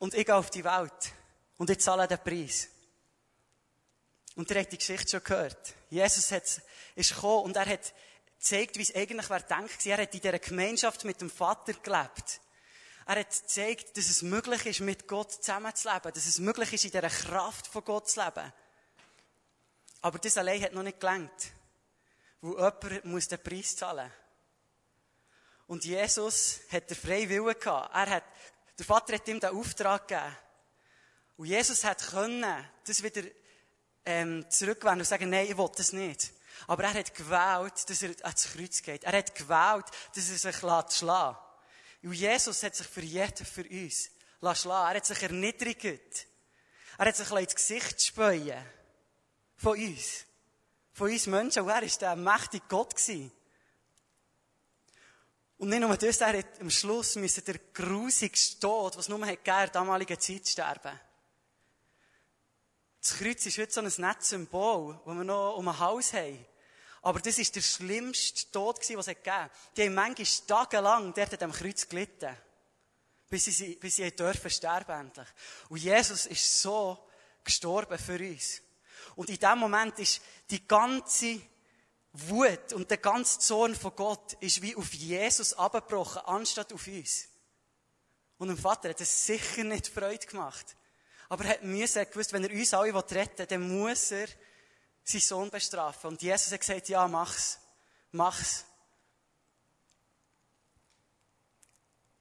Und 0.00 0.14
ich 0.14 0.26
gehe 0.26 0.34
auf 0.34 0.50
die 0.50 0.64
Welt. 0.64 1.12
Und 1.58 1.70
ich 1.70 1.78
zahle 1.78 2.08
den 2.08 2.18
Preis. 2.18 2.68
Und 4.34 4.50
ihr 4.50 4.58
habt 4.58 4.72
die 4.72 4.78
Geschichte 4.78 5.08
schon 5.10 5.22
gehört. 5.22 5.74
Jesus 5.90 6.32
hat, 6.32 6.42
ist 6.96 7.14
gekommen 7.14 7.44
und 7.44 7.56
er 7.56 7.66
hat 7.66 7.94
gezeigt, 8.36 8.78
wie 8.78 8.82
es 8.82 8.92
eigentlich 8.96 9.30
wäre 9.30 9.44
denkt. 9.44 9.86
Er 9.86 9.98
hat 9.98 10.12
in 10.12 10.20
dieser 10.20 10.38
Gemeinschaft 10.40 11.04
mit 11.04 11.20
dem 11.20 11.30
Vater 11.30 11.74
gelebt. 11.74 12.40
Er 13.06 13.20
hat 13.20 13.30
gezeigt, 13.30 13.96
dass 13.96 14.08
es 14.08 14.22
möglich 14.22 14.66
ist, 14.66 14.80
mit 14.80 15.06
Gott 15.06 15.30
zusammenzuleben. 15.30 16.12
Dass 16.12 16.26
es 16.26 16.40
möglich 16.40 16.72
ist, 16.72 16.84
in 16.84 16.90
dieser 16.90 17.08
Kraft 17.10 17.68
von 17.68 17.84
Gott 17.84 18.10
zu 18.10 18.20
leben. 18.20 18.52
Aber 20.00 20.18
das 20.18 20.36
allein 20.36 20.62
hat 20.62 20.72
noch 20.72 20.82
nicht 20.82 20.98
gelangt. 20.98 21.52
Weil 22.40 22.54
jemand 22.54 23.04
muss 23.04 23.28
den 23.28 23.40
Preis 23.40 23.76
zahlen. 23.76 24.10
Und 25.66 25.84
Jesus 25.84 26.60
hat 26.70 26.90
den 26.90 26.96
freien 26.96 27.28
Willen 27.28 27.58
gehabt. 27.58 27.94
Er 27.94 28.10
hat, 28.10 28.24
der 28.78 28.84
Vater 28.84 29.14
hat 29.14 29.28
ihm 29.28 29.40
den 29.40 29.50
Auftrag 29.50 30.08
gegeben. 30.08 30.36
Und 31.36 31.46
Jesus 31.46 31.84
hat 31.84 32.06
können, 32.08 32.68
das 32.86 33.02
wieder, 33.02 33.22
ähm, 34.04 34.48
zurückwenden 34.50 35.00
und 35.00 35.06
sagen, 35.06 35.30
nein, 35.30 35.46
ich 35.48 35.56
will 35.56 35.70
das 35.74 35.92
nicht. 35.92 36.32
Aber 36.66 36.84
er 36.84 36.94
hat 36.94 37.14
gewählt, 37.14 37.88
dass 37.88 38.02
er 38.02 38.10
ans 38.22 38.52
Kreuz 38.52 38.82
geht. 38.82 39.04
Er 39.04 39.16
hat 39.16 39.34
gewählt, 39.34 39.86
dass 40.14 40.30
er 40.30 40.38
sich 40.38 40.62
lässt 40.62 40.98
schlagen. 40.98 41.38
Und 42.02 42.12
Jesus 42.14 42.62
hat 42.62 42.74
sich 42.74 42.86
für 42.86 43.02
jeden, 43.02 43.46
für 43.46 43.64
uns, 43.64 44.10
schlagen. 44.60 44.90
Er 44.90 44.96
hat 44.96 45.06
sich 45.06 45.22
erniedrigt. 45.22 46.26
Er 46.98 47.06
hat 47.06 47.16
sich 47.16 47.30
ins 47.30 47.54
Gesicht 47.54 48.02
speuen. 48.02 48.64
Von 49.56 49.78
uns. 49.78 50.24
Von 50.92 51.10
uns 51.10 51.26
Menschen. 51.26 51.62
Und 51.62 51.68
er 51.68 51.82
war 51.82 51.98
der 52.00 52.16
mächtige 52.16 52.64
Gott 52.68 52.94
gewesen. 52.94 53.32
Und 55.62 55.68
nicht 55.68 55.78
nur 55.78 55.96
das, 55.96 56.20
er 56.20 56.38
hat 56.38 56.60
am 56.60 56.70
Schluss 56.70 57.14
müssen 57.14 57.44
der 57.44 57.60
grusigste 57.72 58.58
Tod, 58.58 58.96
was 58.96 59.08
nur 59.08 59.24
hat 59.24 59.38
in 59.38 59.44
der 59.44 59.68
damaligen 59.68 60.18
Zeit 60.18 60.48
sterben. 60.48 60.98
Das 63.00 63.16
Kreuz 63.16 63.46
ist 63.46 63.58
heute 63.58 63.70
so 63.70 63.80
ein 63.80 63.92
nettes 63.96 64.30
Symbol, 64.30 65.00
das 65.06 65.14
wir 65.14 65.22
noch 65.22 65.56
um 65.56 65.68
ein 65.68 65.78
Haus 65.78 66.14
haben. 66.14 66.44
Aber 67.02 67.20
das 67.20 67.38
ist 67.38 67.54
der 67.54 67.60
schlimmste 67.60 68.50
Tod, 68.50 68.88
den 68.88 68.98
es 68.98 69.06
gegeben 69.06 69.50
Die 69.76 69.84
haben 69.84 69.94
manchmal 69.94 70.46
tagelang 70.48 71.14
dort 71.14 71.32
an 71.34 71.38
dem 71.38 71.52
Kreuz 71.52 71.88
gelitten. 71.88 72.36
Bis 73.30 73.44
sie, 73.44 73.76
bis 73.76 73.94
sie 73.94 74.10
dürfen 74.10 74.50
sterben 74.50 74.98
endlich. 74.98 75.28
Und 75.68 75.76
Jesus 75.76 76.26
ist 76.26 76.60
so 76.60 77.08
gestorben 77.44 78.00
für 78.00 78.18
uns. 78.18 78.62
Und 79.14 79.30
in 79.30 79.38
dem 79.38 79.60
Moment 79.60 79.96
ist 80.00 80.22
die 80.50 80.66
ganze 80.66 81.40
Wut 82.12 82.72
und 82.74 82.90
der 82.90 82.98
ganze 82.98 83.38
Zorn 83.38 83.74
von 83.74 83.96
Gott 83.96 84.34
ist 84.34 84.60
wie 84.60 84.76
auf 84.76 84.92
Jesus 84.92 85.54
abgebrochen, 85.54 86.22
anstatt 86.26 86.72
auf 86.72 86.86
uns. 86.86 87.28
Und 88.36 88.48
dem 88.48 88.58
Vater 88.58 88.90
hat 88.90 89.00
es 89.00 89.26
sicher 89.26 89.64
nicht 89.64 89.88
Freude 89.88 90.26
gemacht. 90.26 90.76
Aber 91.28 91.44
er 91.44 91.52
hat 91.52 91.62
müssen, 91.62 92.04
gewusst, 92.04 92.32
wenn 92.32 92.44
er 92.44 92.50
uns 92.50 92.74
alle 92.74 92.94
retten 92.94 93.38
will, 93.38 93.46
dann 93.46 93.78
muss 93.78 94.10
er 94.10 94.28
seinen 95.04 95.20
Sohn 95.20 95.50
bestrafen. 95.50 96.08
Und 96.08 96.22
Jesus 96.22 96.52
hat 96.52 96.60
gesagt, 96.60 96.88
ja, 96.88 97.08
mach's. 97.08 97.58
Mach's. 98.10 98.64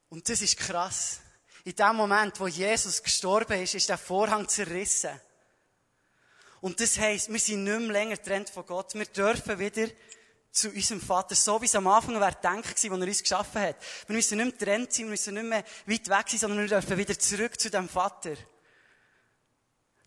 Und 0.10 0.28
das 0.30 0.42
ist 0.42 0.58
krass. 0.58 1.20
In 1.64 1.76
dem 1.76 1.96
Moment, 1.96 2.40
wo 2.40 2.48
Jesus 2.48 3.04
gestorben 3.04 3.62
ist, 3.62 3.76
ist 3.76 3.90
der 3.90 3.98
Vorhang 3.98 4.48
zerrissen. 4.48 5.20
Und 6.62 6.80
das 6.80 6.98
heisst, 7.00 7.32
wir 7.32 7.39
sind 7.39 7.63
nicht 7.63 7.80
mehr 7.80 7.91
länger 7.91 8.15
getrennt 8.15 8.50
von 8.50 8.65
Gott. 8.65 8.94
Wir 8.94 9.06
dürfen 9.06 9.58
wieder 9.60 9.88
zu 10.51 10.70
unserem 10.70 11.01
Vater, 11.01 11.34
so 11.34 11.62
wie 11.62 11.65
es 11.65 11.75
am 11.75 11.88
Anfang 11.88 12.20
war 12.20 12.32
gedacht 12.32 12.65
als 12.72 12.84
er 12.84 12.91
uns 12.91 13.24
geschaffen 13.24 13.62
hat. 13.62 13.77
Wir 14.08 14.15
müssen 14.15 14.38
nicht 14.38 14.46
mehr 14.46 14.58
getrennt 14.58 14.94
sein, 14.94 15.06
wir 15.06 15.12
müssen 15.12 15.34
nicht 15.34 15.46
mehr 15.46 15.63
weit 15.86 16.10
weg 16.10 16.30
sein, 16.30 16.39
sondern 16.39 16.60
wir 16.60 16.68
dürfen 16.68 16.98
wieder 16.98 17.18
zurück 17.18 17.60
zu 17.60 17.70
dem 17.70 17.89
Vater. 17.89 18.36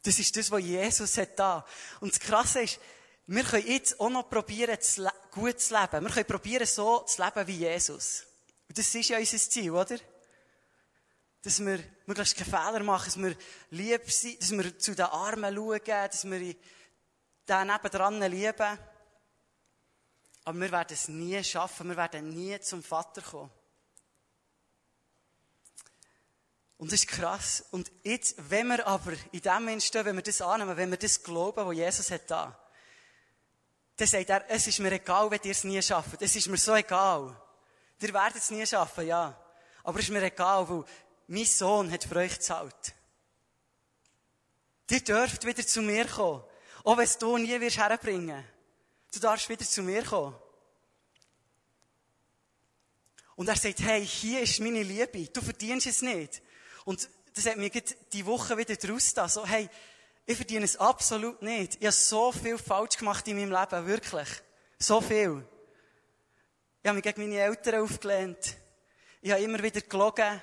Das 0.03 0.19
ist 0.19 0.37
das, 0.37 0.51
was 0.51 0.63
Jesus 0.63 1.17
hat 1.17 1.39
da. 1.39 1.67
Und 2.01 2.13
das 2.13 2.21
Krasse 2.21 2.61
ist, 2.61 2.79
wir 3.27 3.43
können 3.43 3.67
jetzt 3.67 3.99
auch 3.99 4.11
noch 4.11 4.29
probieren, 4.29 4.79
gut 5.31 5.59
zu 5.59 5.75
leben. 5.75 6.05
Wir 6.05 6.13
können 6.13 6.27
probieren, 6.27 6.67
so 6.67 7.01
zu 7.01 7.23
leben 7.25 7.47
wie 7.47 7.57
Jesus. 7.57 8.27
Und 8.69 8.77
das 8.77 8.95
ist 8.95 9.09
ja 9.09 9.19
unser 9.19 9.39
Ziel, 9.39 9.71
oder? 9.71 9.97
Dass 11.45 11.61
wir 11.61 11.79
möglichst 12.07 12.37
keine 12.37 12.51
Fehler 12.51 12.83
machen, 12.83 13.05
dass 13.05 13.19
wir 13.19 13.37
lieb 13.71 14.11
sind, 14.11 14.41
dass 14.41 14.51
wir 14.51 14.79
zu 14.79 14.95
den 14.95 15.05
Armen 15.05 15.55
schauen, 15.55 15.81
dass 15.85 16.25
wir 16.25 16.41
den 17.49 17.67
nebendran 17.67 18.21
lieben. 18.23 18.79
Aber 20.45 20.61
wir 20.61 20.73
werden 20.73 20.93
es 20.93 21.09
nie 21.09 21.43
schaffen, 21.45 21.89
wir 21.89 21.97
werden 21.97 22.31
nie 22.31 22.59
zum 22.61 22.83
Vater 22.83 23.23
kommen. 23.23 23.51
Und 26.79 26.93
das 26.93 27.01
ist 27.01 27.09
krass. 27.09 27.65
Und 27.71 27.91
jetzt, 28.03 28.37
wenn 28.51 28.67
wir 28.69 28.87
aber 28.87 29.13
in 29.33 29.41
dem 29.41 29.53
Moment 29.53 29.83
stehen, 29.83 30.05
wenn 30.05 30.17
wir 30.17 30.23
das 30.23 30.41
annehmen, 30.41 30.77
wenn 30.77 30.91
wir 30.91 30.99
das 30.99 31.23
glauben, 31.23 31.67
was 31.67 31.77
Jesus 31.77 32.11
hat 32.11 32.31
da, 32.31 32.59
dann 33.97 34.09
sagt 34.09 34.29
er, 34.29 34.51
es 34.51 34.67
ist 34.67 34.81
mir 34.81 34.93
egal, 34.93 35.31
wenn 35.31 35.41
ihr 35.45 35.53
es 35.53 35.65
nie 35.65 35.81
schafft. 35.81 36.21
Es 36.21 36.35
ist 36.35 36.49
mir 36.49 36.57
so 36.57 36.75
egal. 36.75 37.41
Ihr 38.01 38.13
werdet 38.13 38.43
es 38.43 38.51
nie 38.51 38.67
schaffen, 38.67 39.07
ja. 39.07 39.39
Aber 39.85 39.99
es 39.99 40.07
ist 40.07 40.11
mir 40.11 40.23
egal, 40.23 40.69
weil 40.69 40.85
mein 41.27 41.45
Sohn 41.45 41.91
hat 41.91 42.05
für 42.05 42.17
euch 42.17 42.35
gezahlt. 42.35 42.95
Ihr 44.91 45.01
dürft 45.01 45.45
wieder 45.45 45.67
zu 45.67 45.83
mir 45.83 46.07
kommen. 46.07 46.45
Auch 46.85 46.97
wenn 46.99 47.09
du 47.19 47.39
nie 47.39 47.61
wirst 47.61 47.79
herbringen. 47.79 48.45
Du 49.13 49.19
darfst 49.19 49.49
wieder 49.49 49.65
zu 49.65 49.83
mir 49.83 50.05
kommen. 50.05 50.37
Und 53.37 53.49
er 53.49 53.57
sagt, 53.57 53.81
hey, 53.81 54.07
hier 54.07 54.43
ist 54.43 54.61
meine 54.61 54.83
Liebe. 54.83 55.27
Du 55.33 55.41
verdienst 55.41 55.87
es 55.87 56.03
nicht. 56.03 56.43
Und 56.85 57.09
das 57.35 57.47
hat 57.47 57.57
mir 57.57 57.71
die 57.71 58.27
Woche 58.27 58.57
wieder 58.57 58.77
draus 58.77 59.15
da. 59.15 59.29
So, 59.29 59.47
hey, 59.47 59.69
ich 60.27 60.37
verdiene 60.37 60.65
es 60.65 60.77
absolut 60.77 61.43
nicht. 61.43 61.77
Ich 61.77 61.87
habe 61.87 61.93
so 61.93 62.31
viel 62.31 62.59
falsch 62.59 62.97
gemacht 62.97 63.27
in 63.27 63.37
meinem 63.37 63.51
Leben. 63.51 63.87
Wirklich. 63.87 64.29
So 64.79 65.01
viel. 65.01 65.45
Ich 66.83 66.89
habe 66.89 66.97
mich 66.97 67.03
gegen 67.03 67.23
meine 67.23 67.41
Eltern 67.41 67.83
aufgelehnt. 67.83 68.57
Ich 69.21 69.33
habe 69.33 69.43
immer 69.43 69.63
wieder 69.63 69.81
gelogen 69.81 70.41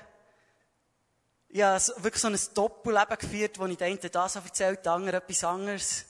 habe 1.60 1.82
wirklich 1.98 2.22
so 2.22 2.28
ein 2.28 2.38
Doppelleben 2.54 3.18
geführt, 3.18 3.58
wo 3.58 3.66
ich 3.66 3.76
den 3.76 3.98
einen 3.98 4.10
das 4.10 4.36
erzählt, 4.36 4.86
den 4.86 4.92
anderen 4.92 5.20
etwas 5.20 5.44
anderes. 5.44 6.06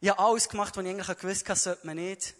Ich 0.00 0.08
habe 0.08 0.18
alles 0.20 0.48
gemacht, 0.48 0.76
was 0.76 0.84
ich 0.84 0.90
eigentlich 0.90 1.18
gewusst 1.18 1.48
habe, 1.48 1.58
sollte 1.58 1.86
man 1.86 1.96
nicht. 1.96 2.34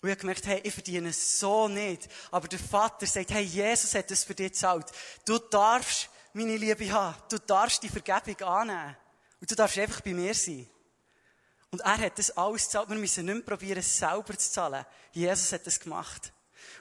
Und 0.00 0.08
ich 0.08 0.14
habe 0.14 0.20
gemerkt, 0.20 0.46
hey, 0.46 0.60
ich 0.64 0.74
verdiene 0.74 1.10
es 1.10 1.38
so 1.38 1.68
nicht. 1.68 2.08
Aber 2.32 2.48
der 2.48 2.58
Vater 2.58 3.06
sagt, 3.06 3.30
hey, 3.30 3.44
Jesus 3.44 3.94
hat 3.94 4.10
es 4.10 4.24
für 4.24 4.34
dich 4.34 4.50
gezahlt. 4.50 4.86
Du 5.24 5.38
darfst 5.38 6.08
meine 6.32 6.56
Liebe 6.56 6.90
haben. 6.92 7.14
Du 7.28 7.38
darfst 7.38 7.82
die 7.84 7.88
Vergebung 7.88 8.40
annehmen. 8.48 8.96
Und 9.40 9.48
du 9.48 9.54
darfst 9.54 9.78
einfach 9.78 10.00
bei 10.00 10.12
mir 10.12 10.34
sein. 10.34 10.68
Und 11.70 11.80
er 11.82 11.98
hat 11.98 12.18
das 12.18 12.36
alles 12.36 12.64
gezahlt. 12.64 12.88
Wir 12.88 12.96
müssen 12.96 13.24
nicht 13.24 13.34
mehr 13.34 13.44
probieren, 13.44 13.78
es 13.78 13.96
selber 13.96 14.36
zu 14.36 14.50
zahlen. 14.50 14.84
Jesus 15.12 15.52
hat 15.52 15.66
das 15.68 15.78
gemacht. 15.78 16.32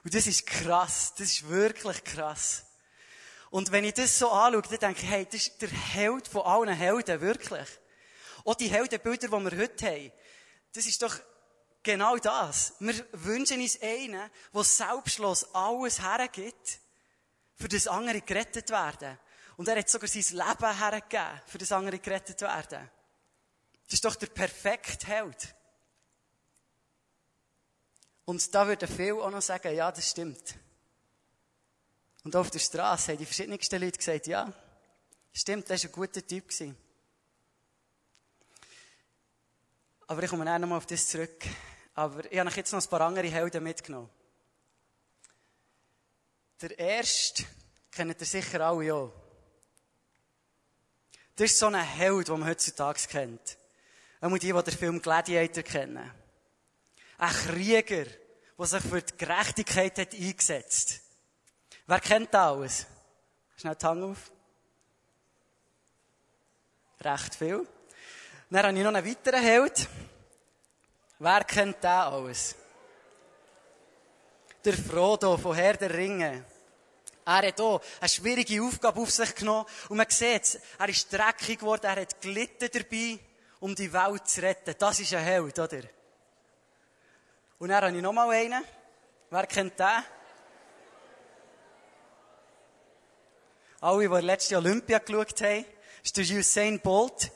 Und 0.03 0.15
das 0.15 0.25
ist 0.25 0.47
krass. 0.47 1.13
Das 1.15 1.27
ist 1.27 1.47
wirklich 1.47 2.03
krass. 2.03 2.65
Und 3.51 3.71
wenn 3.71 3.83
ich 3.83 3.93
das 3.93 4.17
so 4.17 4.31
anschaue, 4.31 4.61
dann 4.61 4.79
denke 4.79 5.01
ich, 5.03 5.09
hey, 5.09 5.25
das 5.25 5.35
ist 5.35 5.61
der 5.61 5.69
Held 5.69 6.27
von 6.27 6.43
allen 6.43 6.73
Helden, 6.73 7.19
wirklich. 7.19 7.67
Auch 8.45 8.55
die 8.55 8.69
Heldenbilder, 8.69 9.27
die 9.27 9.33
wir 9.33 9.57
heute 9.57 9.85
haben, 9.85 10.11
das 10.73 10.85
ist 10.85 11.01
doch 11.01 11.19
genau 11.83 12.15
das. 12.15 12.75
Wir 12.79 13.05
wünschen 13.11 13.61
uns 13.61 13.79
einen, 13.81 14.31
der 14.53 14.63
selbstlos 14.63 15.53
alles 15.53 16.01
hergibt, 16.01 16.79
für 17.57 17.67
das 17.67 17.87
andere 17.87 18.21
gerettet 18.21 18.69
werden. 18.69 19.19
Und 19.57 19.67
er 19.67 19.77
hat 19.77 19.89
sogar 19.89 20.07
sein 20.07 20.23
Leben 20.37 20.79
hergegeben, 20.79 21.41
für 21.45 21.57
das 21.57 21.73
andere 21.73 21.99
gerettet 21.99 22.41
werden. 22.41 22.89
Das 23.83 23.93
ist 23.93 24.05
doch 24.05 24.15
der 24.15 24.27
perfekte 24.27 25.07
Held. 25.07 25.53
Und 28.23 28.55
da 28.55 28.65
würden 28.65 28.87
viele 28.87 29.15
auch 29.15 29.29
noch 29.29 29.41
sagen, 29.41 29.75
ja, 29.75 29.91
das 29.91 30.09
stimmt. 30.09 30.55
Und 32.23 32.35
auf 32.35 32.51
der 32.51 32.59
Straße 32.59 33.11
haben 33.11 33.17
die 33.17 33.25
verschiedensten 33.25 33.81
Leute 33.81 33.97
gesagt, 33.97 34.27
ja, 34.27 34.51
stimmt, 35.33 35.69
das 35.69 35.83
war 35.83 35.89
ein 35.89 35.93
guter 35.93 36.25
Typ. 36.25 36.45
Aber 40.07 40.23
ich 40.23 40.29
komme 40.29 40.45
nachher 40.45 40.59
nochmal 40.59 40.77
auf 40.77 40.85
das 40.85 41.07
zurück. 41.07 41.45
Aber 41.95 42.31
ich 42.31 42.39
habe 42.39 42.49
jetzt 42.51 42.71
noch 42.71 42.81
ein 42.81 42.89
paar 42.89 43.01
andere 43.01 43.27
Helden 43.27 43.63
mitgenommen. 43.63 44.09
Der 46.61 46.77
erste 46.77 47.43
kennt 47.91 48.19
ihr 48.19 48.25
sicher 48.25 48.61
alle 48.61 48.93
auch. 48.93 49.11
Das 51.35 51.51
ist 51.51 51.59
so 51.59 51.67
ein 51.67 51.81
Held, 51.81 52.27
den 52.27 52.39
man 52.39 52.49
heutzutage 52.49 53.07
kennt. 53.07 53.57
Auch 54.19 54.37
die, 54.37 54.39
die 54.39 54.53
den 54.53 54.77
Film 54.77 55.01
Gladiator 55.01 55.63
kennen. 55.63 56.11
Ein 57.17 57.33
Krieger, 57.33 58.05
der 58.57 58.65
sich 58.65 58.83
für 58.83 59.01
die 59.01 59.17
Gerechtigkeit 59.17 59.97
hat 59.97 60.13
eingesetzt 60.13 60.93
hat. 60.93 61.00
Wer 61.87 61.99
kennt 61.99 62.33
das 62.33 62.41
alles? 62.41 62.85
Schnell 63.57 63.75
die 63.75 63.85
Hand 63.85 64.03
auf. 64.03 64.31
Recht 67.01 67.35
viel. 67.35 67.67
Dann 68.49 68.65
habe 68.65 68.77
ich 68.77 68.83
noch 68.83 68.93
einen 68.93 69.05
weiteren 69.05 69.41
Held. 69.41 69.89
Wer 71.19 71.43
kennt 71.43 71.77
das 71.83 72.07
alles? 72.07 72.55
Der 74.63 74.73
Frodo 74.73 75.37
von 75.37 75.55
Herr 75.55 75.77
der 75.77 75.93
Ringe. 75.93 76.45
Er 77.25 77.47
hat 77.47 77.55
hier 77.59 77.81
eine 77.99 78.09
schwierige 78.09 78.61
Aufgabe 78.61 78.99
auf 78.99 79.11
sich 79.11 79.33
genommen. 79.35 79.65
Und 79.89 79.97
man 79.97 80.09
sieht, 80.09 80.59
er 80.77 80.89
ist 80.89 81.11
dreckig 81.11 81.59
geworden, 81.59 81.85
er 81.85 82.01
hat 82.01 82.21
gelitten 82.21 82.69
dabei, 82.71 83.19
um 83.59 83.75
die 83.75 83.91
Welt 83.93 84.27
zu 84.27 84.41
retten. 84.41 84.75
Das 84.77 84.99
ist 84.99 85.13
ein 85.13 85.23
Held, 85.23 85.57
oder? 85.57 85.81
Und 87.59 87.69
dann 87.69 87.83
habe 87.83 87.95
ich 87.95 88.01
noch 88.01 88.13
mal 88.13 88.29
einen. 88.29 88.63
Wer 89.29 89.47
kennt 89.47 89.79
den? 89.79 90.03
Alle, 93.81 94.07
die 94.07 94.25
letzte 94.25 94.57
Olympia 94.57 94.99
geschaut 94.99 95.41
haben, 95.41 95.65
ist 96.03 96.15
der 96.15 96.23
Usain 96.23 96.79
Bolt. 96.79 97.31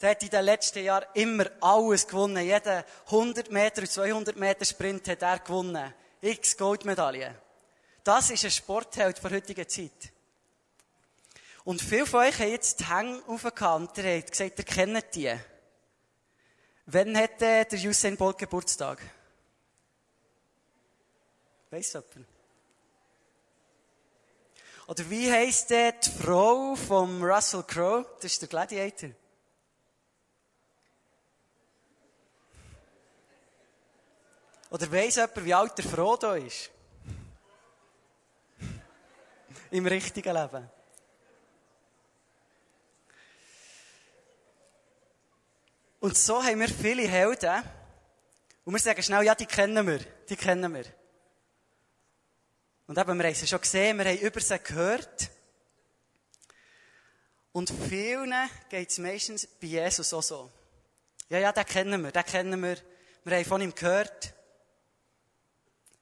Der 0.00 0.10
hat 0.10 0.22
in 0.22 0.30
den 0.30 0.44
letzten 0.44 0.84
Jahren 0.84 1.04
immer 1.14 1.46
alles 1.60 2.06
gewonnen. 2.06 2.42
Jeden 2.44 2.84
100 3.06 3.50
Meter 3.50 3.82
und 3.82 3.90
200 3.90 4.36
Meter 4.36 4.64
Sprint 4.64 5.08
hat 5.08 5.22
er 5.22 5.40
gewonnen. 5.40 5.92
X 6.22 6.56
Goldmedaillen. 6.56 7.34
Das 8.04 8.30
ist 8.30 8.44
ein 8.44 8.50
Sportheld 8.50 9.22
der 9.22 9.30
heutigen 9.30 9.68
Zeit. 9.68 10.12
Und 11.64 11.82
viele 11.82 12.06
von 12.06 12.20
euch 12.20 12.38
haben 12.38 12.50
jetzt 12.50 12.80
die 12.80 12.88
Hänge 12.88 13.22
aufgekannt. 13.26 13.98
Ihr 13.98 14.16
habt 14.16 14.30
gesagt, 14.30 14.58
ihr 14.58 14.64
kennt 14.64 15.14
die. 15.14 15.34
Wann 16.86 17.16
hat 17.16 17.40
der 17.40 17.66
Usain 17.72 18.16
Bolt 18.16 18.38
Geburtstag? 18.38 19.00
Weiss 21.70 21.92
jemand? 21.92 22.39
Oder 24.90 25.08
wie 25.08 25.30
heisst 25.30 25.70
der 25.70 25.92
die 25.92 26.10
Frau 26.10 26.74
vom 26.74 27.22
Russell 27.22 27.62
Crowe? 27.62 28.04
Das 28.16 28.32
ist 28.32 28.42
der 28.42 28.48
Gladiator. 28.48 29.10
Oder 34.68 34.90
weiss 34.90 35.14
jemand, 35.14 35.44
wie 35.44 35.54
alt 35.54 35.78
der 35.78 35.84
Frodo 35.84 36.32
ist? 36.32 36.72
Im 39.70 39.86
richtigen 39.86 40.34
Leben. 40.34 40.68
Und 46.00 46.18
so 46.18 46.42
haben 46.42 46.58
wir 46.58 46.68
viele 46.68 47.06
Helden. 47.06 47.62
Und 48.64 48.74
wir 48.74 48.80
sagen 48.80 49.04
schnell, 49.04 49.22
ja, 49.22 49.36
die 49.36 49.46
kennen 49.46 49.86
wir. 49.86 50.00
Die 50.28 50.34
kennen 50.34 50.74
wir. 50.74 50.99
Und 52.90 52.98
eben, 52.98 53.18
wir 53.18 53.24
haben 53.24 53.34
sie 53.36 53.46
schon 53.46 53.60
gesehen, 53.60 53.98
wir 53.98 54.04
haben 54.04 54.18
über 54.18 54.40
sie 54.40 54.58
gehört. 54.58 55.30
Und 57.52 57.72
vielen 57.88 58.34
geht 58.68 58.90
es 58.90 58.98
meistens 58.98 59.46
bei 59.46 59.68
Jesus 59.68 60.12
auch 60.12 60.24
so. 60.24 60.50
Ja, 61.28 61.38
ja, 61.38 61.52
den 61.52 61.64
kennen 61.66 62.02
wir, 62.02 62.10
den 62.10 62.24
kennen 62.24 62.60
wir. 62.60 62.76
Wir 63.22 63.36
haben 63.36 63.44
von 63.44 63.60
ihm 63.60 63.72
gehört. 63.76 64.34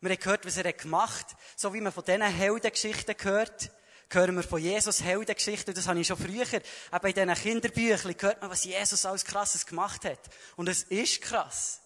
Wir 0.00 0.12
haben 0.12 0.18
gehört, 0.18 0.46
was 0.46 0.56
er 0.56 0.72
gemacht 0.72 1.26
hat. 1.26 1.36
So 1.56 1.74
wie 1.74 1.82
man 1.82 1.92
von 1.92 2.06
diesen 2.06 2.22
Heldengeschichten 2.22 3.18
gehört, 3.18 3.70
hören 4.08 4.36
wir 4.36 4.42
von 4.42 4.58
Jesus 4.58 5.02
Heldengeschichten. 5.02 5.74
Das 5.74 5.88
habe 5.88 6.00
ich 6.00 6.06
schon 6.06 6.16
früher, 6.16 6.46
eben 6.50 7.06
in 7.06 7.12
diesen 7.12 7.34
Kinderbüchern, 7.34 8.16
gehört 8.16 8.40
man, 8.40 8.50
was 8.50 8.64
Jesus 8.64 9.04
alles 9.04 9.26
Krasses 9.26 9.66
gemacht 9.66 10.06
hat. 10.06 10.20
Und 10.56 10.70
es 10.70 10.84
ist 10.84 11.20
krass. 11.20 11.82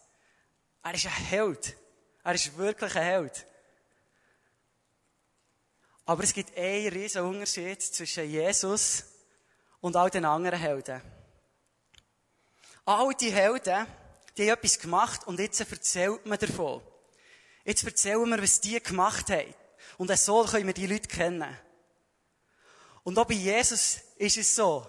Er 0.85 0.95
ist 0.95 1.07
ein 1.07 1.11
Held. 1.11 1.77
Er 2.23 2.35
ist 2.37 2.57
wirklich 2.57 2.95
ein 2.95 3.03
Held. 3.03 3.47
Aber 6.05 6.25
es 6.25 6.33
gibt 6.33 6.57
einen 6.57 6.89
riesen 6.89 7.23
Unterschied 7.23 7.81
zwischen 7.81 8.29
Jesus 8.29 9.05
und 9.81 9.97
all 9.97 10.11
den 10.11 10.25
anderen 10.25 10.59
Helden. 10.59 11.01
All 12.85 13.15
die 13.15 13.33
Helden, 13.33 13.87
die 14.37 14.51
haben 14.51 14.59
etwas 14.59 14.79
gemacht 14.79 15.27
und 15.27 15.39
jetzt 15.39 15.61
erzählt 15.61 16.27
man 16.27 16.39
davon. 16.39 16.83
Jetzt 17.65 17.85
erzählen 17.85 18.29
wir, 18.29 18.43
was 18.43 18.61
die 18.61 18.83
gemacht 18.83 19.31
haben. 19.31 19.55
Und 19.99 20.17
so 20.19 20.45
können 20.45 20.67
wir 20.67 20.75
die 20.75 20.87
Leute 20.87 21.09
kennen. 21.09 21.57
Und 23.05 23.19
auch 23.19 23.27
bei 23.27 23.35
Jesus 23.35 24.01
ist 24.17 24.37
es 24.37 24.55
so. 24.55 24.87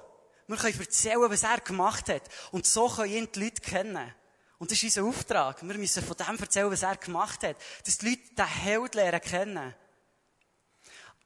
Wir 0.47 0.57
können 0.57 0.79
erzählen, 0.79 1.29
was 1.29 1.43
er 1.43 1.59
gemacht 1.59 2.09
hat. 2.09 2.23
Und 2.51 2.65
so 2.65 2.87
können 2.89 3.13
ihn 3.13 3.29
die 3.31 3.43
Leute 3.43 3.61
kennen. 3.61 4.13
Und 4.57 4.71
das 4.71 4.81
ist 4.81 4.97
unser 4.97 5.07
Auftrag. 5.07 5.61
Wir 5.61 5.77
müssen 5.77 6.03
von 6.03 6.17
dem 6.17 6.39
erzählen, 6.39 6.71
was 6.71 6.83
er 6.83 6.97
gemacht 6.97 7.43
hat. 7.43 7.57
Dass 7.85 7.97
die 7.97 8.09
Leute 8.09 8.35
den 8.35 8.45
Held 8.45 8.95
lernen 8.95 9.21
kennen. 9.21 9.75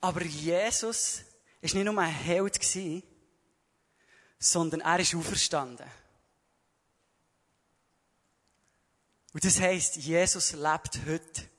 Aber 0.02 0.24
Jesus 0.24 1.22
ist 1.62 1.74
nicht 1.74 1.86
nur 1.86 1.98
ein 1.98 2.12
Held 2.12 2.60
sondern 4.40 4.82
er 4.82 5.00
ist 5.00 5.16
auferstanden. 5.16 5.90
Und 9.34 9.44
das 9.44 9.60
heisst, 9.60 9.98
Jesus 9.98 10.54
lebt 10.54 11.00
heute. 11.08 11.50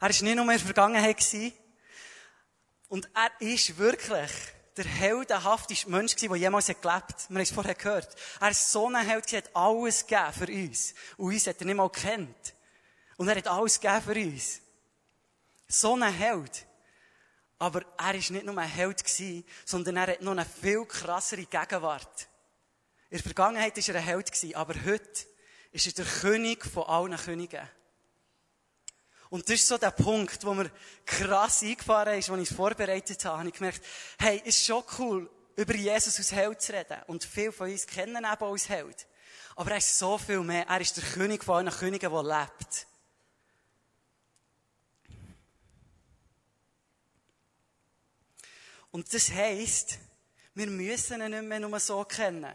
Er 0.00 0.10
ist 0.10 0.22
nicht 0.22 0.36
nur 0.36 0.44
in 0.44 0.50
der 0.50 0.58
Vergangenheit 0.60 1.24
und 2.88 3.08
er 3.14 3.30
ist 3.40 3.76
wirklich 3.76 4.30
der 4.76 4.84
heldenhafteste 4.86 5.90
Mensch 5.90 6.14
der 6.14 6.36
jemals 6.36 6.66
gelebt 6.66 6.84
hat. 6.84 7.28
Wir 7.28 7.34
haben 7.34 7.42
es 7.42 7.50
vorher 7.50 7.74
gehört. 7.74 8.14
Er 8.40 8.50
ist 8.50 8.70
so 8.70 8.88
ein 8.88 8.96
Held 8.96 9.26
gewesen, 9.26 9.44
hat 9.44 9.56
alles 9.56 10.06
gegeben 10.06 10.32
für 10.32 10.52
uns. 10.52 10.94
Und 11.16 11.32
uns 11.32 11.46
hat 11.46 11.60
er 11.60 11.66
nicht 11.66 11.76
mal 11.76 11.90
kennt. 11.90 12.54
Und 13.16 13.28
er 13.28 13.36
hat 13.36 13.48
alles 13.48 13.80
gegeben 13.80 14.02
für 14.02 14.14
uns. 14.14 14.60
So 15.66 15.94
ein 15.94 16.12
Held. 16.12 16.67
Aber 17.58 17.82
er 17.98 18.14
ist 18.14 18.30
nicht 18.30 18.46
nur 18.46 18.56
ein 18.56 18.68
Held 18.68 19.02
sondern 19.64 19.96
er 19.96 20.12
hat 20.12 20.22
noch 20.22 20.32
eine 20.32 20.44
viel 20.44 20.84
krassere 20.84 21.44
Gegenwart. 21.44 22.28
In 23.10 23.16
der 23.16 23.24
Vergangenheit 23.24 23.76
war 23.76 23.94
er 23.94 24.00
ein 24.00 24.06
Held 24.06 24.56
aber 24.56 24.74
heute 24.84 25.26
ist 25.72 25.86
er 25.86 25.92
der 25.92 26.04
König 26.04 26.64
von 26.64 26.84
allen 26.84 27.16
Königen. 27.16 27.68
Und 29.30 29.48
das 29.48 29.56
ist 29.56 29.66
so 29.66 29.76
der 29.76 29.90
Punkt, 29.90 30.44
wo 30.44 30.54
mir 30.54 30.70
krass 31.04 31.62
eingefahren 31.62 32.18
ist, 32.18 32.30
als 32.30 32.42
ich 32.42 32.50
es 32.50 32.56
vorbereitet 32.56 33.24
habe. 33.24 33.38
habe 33.38 33.48
ich 33.48 33.54
gemerkt, 33.54 33.84
hey, 34.18 34.40
ist 34.44 34.64
schon 34.64 34.82
cool, 34.98 35.30
über 35.56 35.74
Jesus 35.74 36.16
als 36.18 36.32
Held 36.32 36.62
zu 36.62 36.72
reden. 36.72 37.02
Und 37.08 37.24
viele 37.24 37.52
von 37.52 37.70
uns 37.70 37.86
kennen 37.86 38.16
ihn 38.16 38.32
eben 38.32 38.44
als 38.44 38.68
Held. 38.68 39.06
Aber 39.56 39.72
er 39.72 39.78
ist 39.78 39.98
so 39.98 40.16
viel 40.16 40.40
mehr. 40.40 40.66
Er 40.66 40.80
ist 40.80 40.96
der 40.96 41.04
König 41.04 41.44
von 41.44 41.56
allen 41.56 41.70
Königen, 41.70 42.10
der 42.10 42.22
lebt. 42.22 42.86
Und 48.90 49.12
das 49.12 49.30
heisst, 49.30 49.98
wir 50.54 50.66
müssen 50.66 51.20
ihn 51.20 51.30
nicht 51.30 51.42
mehr 51.44 51.60
nur 51.60 51.78
so 51.80 52.04
kennen. 52.04 52.52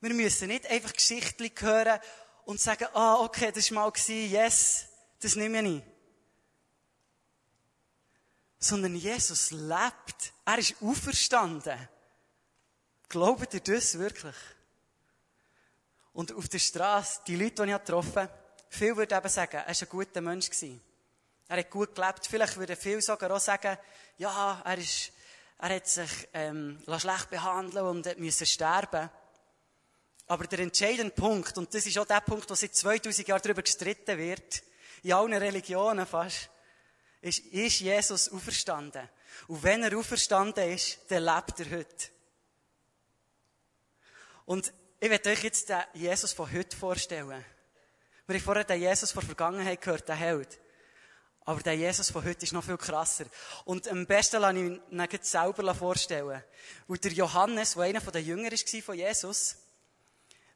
Wir 0.00 0.14
müssen 0.14 0.48
nicht 0.48 0.66
einfach 0.66 0.92
Geschichten 0.92 1.50
hören 1.60 2.00
und 2.44 2.60
sagen, 2.60 2.88
ah, 2.94 3.16
okay, 3.20 3.52
das 3.52 3.70
war 3.72 3.90
mal 3.90 3.92
yes, 4.08 4.86
das 5.20 5.36
nehme 5.36 5.62
ich. 5.62 5.82
sondern 8.60 8.94
Jesus 8.94 9.50
lebt. 9.50 10.32
Er 10.44 10.58
ist 10.58 10.76
auferstanden. 10.82 11.88
Glaubt 13.08 13.54
ihr 13.54 13.60
das 13.60 13.98
wirklich? 13.98 14.36
Und 16.12 16.32
auf 16.32 16.48
der 16.48 16.58
Straße, 16.58 17.22
die 17.26 17.36
Leute, 17.36 17.64
die 17.64 17.72
ich 17.72 17.78
getroffen 17.78 18.16
habe, 18.16 18.32
viele 18.68 18.96
würden 18.98 19.18
eben 19.18 19.28
sagen, 19.28 19.56
er 19.56 19.66
war 19.66 19.74
ein 19.82 19.88
guter 19.88 20.20
Mensch. 20.20 20.50
Gewesen. 20.50 20.80
Er 21.50 21.58
hat 21.58 21.70
gut 21.70 21.96
gelebt. 21.96 22.28
Vielleicht 22.28 22.56
würden 22.58 22.76
viele 22.76 23.02
sogar 23.02 23.32
auch 23.32 23.40
sagen, 23.40 23.76
ja, 24.18 24.62
er 24.64 24.78
ist, 24.78 25.10
er 25.58 25.74
hat 25.74 25.88
sich, 25.88 26.28
ähm, 26.32 26.80
schlecht 26.96 27.28
behandeln 27.28 27.86
und 27.86 28.06
hat 28.06 28.18
müssen 28.18 28.46
sterben. 28.46 29.10
Aber 30.28 30.46
der 30.46 30.60
entscheidende 30.60 31.12
Punkt, 31.12 31.58
und 31.58 31.74
das 31.74 31.86
ist 31.86 31.98
auch 31.98 32.06
der 32.06 32.20
Punkt, 32.20 32.48
wo 32.48 32.54
seit 32.54 32.76
2000 32.76 33.26
Jahren 33.26 33.42
darüber 33.42 33.62
gestritten 33.62 34.16
wird, 34.16 34.62
in 35.02 35.12
allen 35.12 35.34
Religionen 35.34 36.06
fast, 36.06 36.50
ist, 37.20 37.40
ist 37.46 37.80
Jesus 37.80 38.28
auferstanden. 38.28 39.08
Und 39.48 39.60
wenn 39.64 39.82
er 39.82 39.98
auferstanden 39.98 40.70
ist, 40.70 41.00
dann 41.08 41.24
lebt 41.24 41.58
er 41.58 41.78
heute. 41.78 42.08
Und 44.44 44.72
ich 45.00 45.10
werde 45.10 45.30
euch 45.30 45.42
jetzt 45.42 45.68
den 45.68 45.82
Jesus 45.94 46.32
von 46.32 46.52
heute 46.52 46.76
vorstellen. 46.76 47.44
Wir 48.28 48.36
haben 48.36 48.44
vorher 48.44 48.62
den 48.62 48.80
Jesus 48.80 49.10
von 49.10 49.22
der 49.22 49.34
Vergangenheit 49.34 49.80
gehört, 49.80 50.08
den 50.08 50.14
Held. 50.14 50.60
Aber 51.44 51.62
der 51.62 51.74
Jesus 51.74 52.10
von 52.10 52.24
heute 52.24 52.44
ist 52.44 52.52
noch 52.52 52.64
viel 52.64 52.76
krasser. 52.76 53.24
Und 53.64 53.88
am 53.88 54.06
besten 54.06 54.40
lasse 54.40 54.58
ich 54.58 55.12
ihn 55.12 55.22
selber 55.22 55.74
vorstellen. 55.74 56.42
Und 56.86 57.02
der 57.02 57.12
Johannes, 57.12 57.74
der 57.74 57.82
einer 57.84 58.00
der 58.00 58.22
Jünger 58.22 58.50
war 58.50 58.82
von 58.82 58.94
Jesus, 58.94 59.56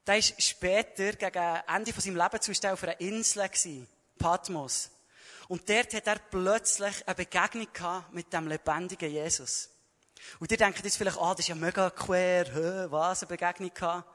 der 0.06 0.18
ist 0.18 0.40
später, 0.42 1.12
gegen 1.14 1.60
Ende 1.66 1.92
von 1.92 2.02
seinem 2.02 2.16
Leben 2.16 2.40
zu 2.40 2.72
auf 2.72 2.82
einer 2.82 3.00
Insel 3.00 3.48
Patmos. 4.18 4.90
Und 5.48 5.68
dort 5.68 5.94
hat 5.94 6.06
er 6.06 6.18
plötzlich 6.18 7.06
eine 7.06 7.14
Begegnung 7.14 7.68
gehabt 7.72 8.12
mit 8.12 8.32
dem 8.32 8.48
lebendigen 8.48 9.10
Jesus. 9.10 9.70
Und 10.38 10.50
ihr 10.50 10.56
denkt 10.56 10.82
jetzt 10.82 10.96
vielleicht, 10.96 11.18
ah, 11.18 11.32
das 11.32 11.40
ist 11.40 11.48
ja 11.48 11.54
mega 11.54 11.90
quer, 11.90 12.46
hä, 12.46 12.86
was, 12.90 13.22
eine 13.22 13.28
Begegnung 13.28 13.72
gehabt. 13.72 14.08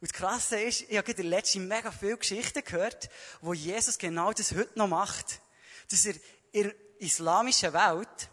Und 0.00 0.10
das 0.10 0.12
Krasse 0.12 0.60
ist, 0.60 0.82
ich 0.82 0.96
habe 0.96 1.10
in 1.10 1.16
der 1.16 1.26
letzten 1.26 1.68
mega 1.68 1.92
viele 1.92 2.16
Geschichten 2.16 2.64
gehört, 2.64 3.10
wo 3.40 3.52
Jesus 3.52 3.98
genau 3.98 4.32
das 4.32 4.52
heute 4.52 4.78
noch 4.78 4.88
macht. 4.88 5.40
Dass 5.90 6.06
er 6.06 6.14
in 6.52 6.64
der 6.64 6.74
islamischen 6.98 7.72
Welt, 7.72 8.28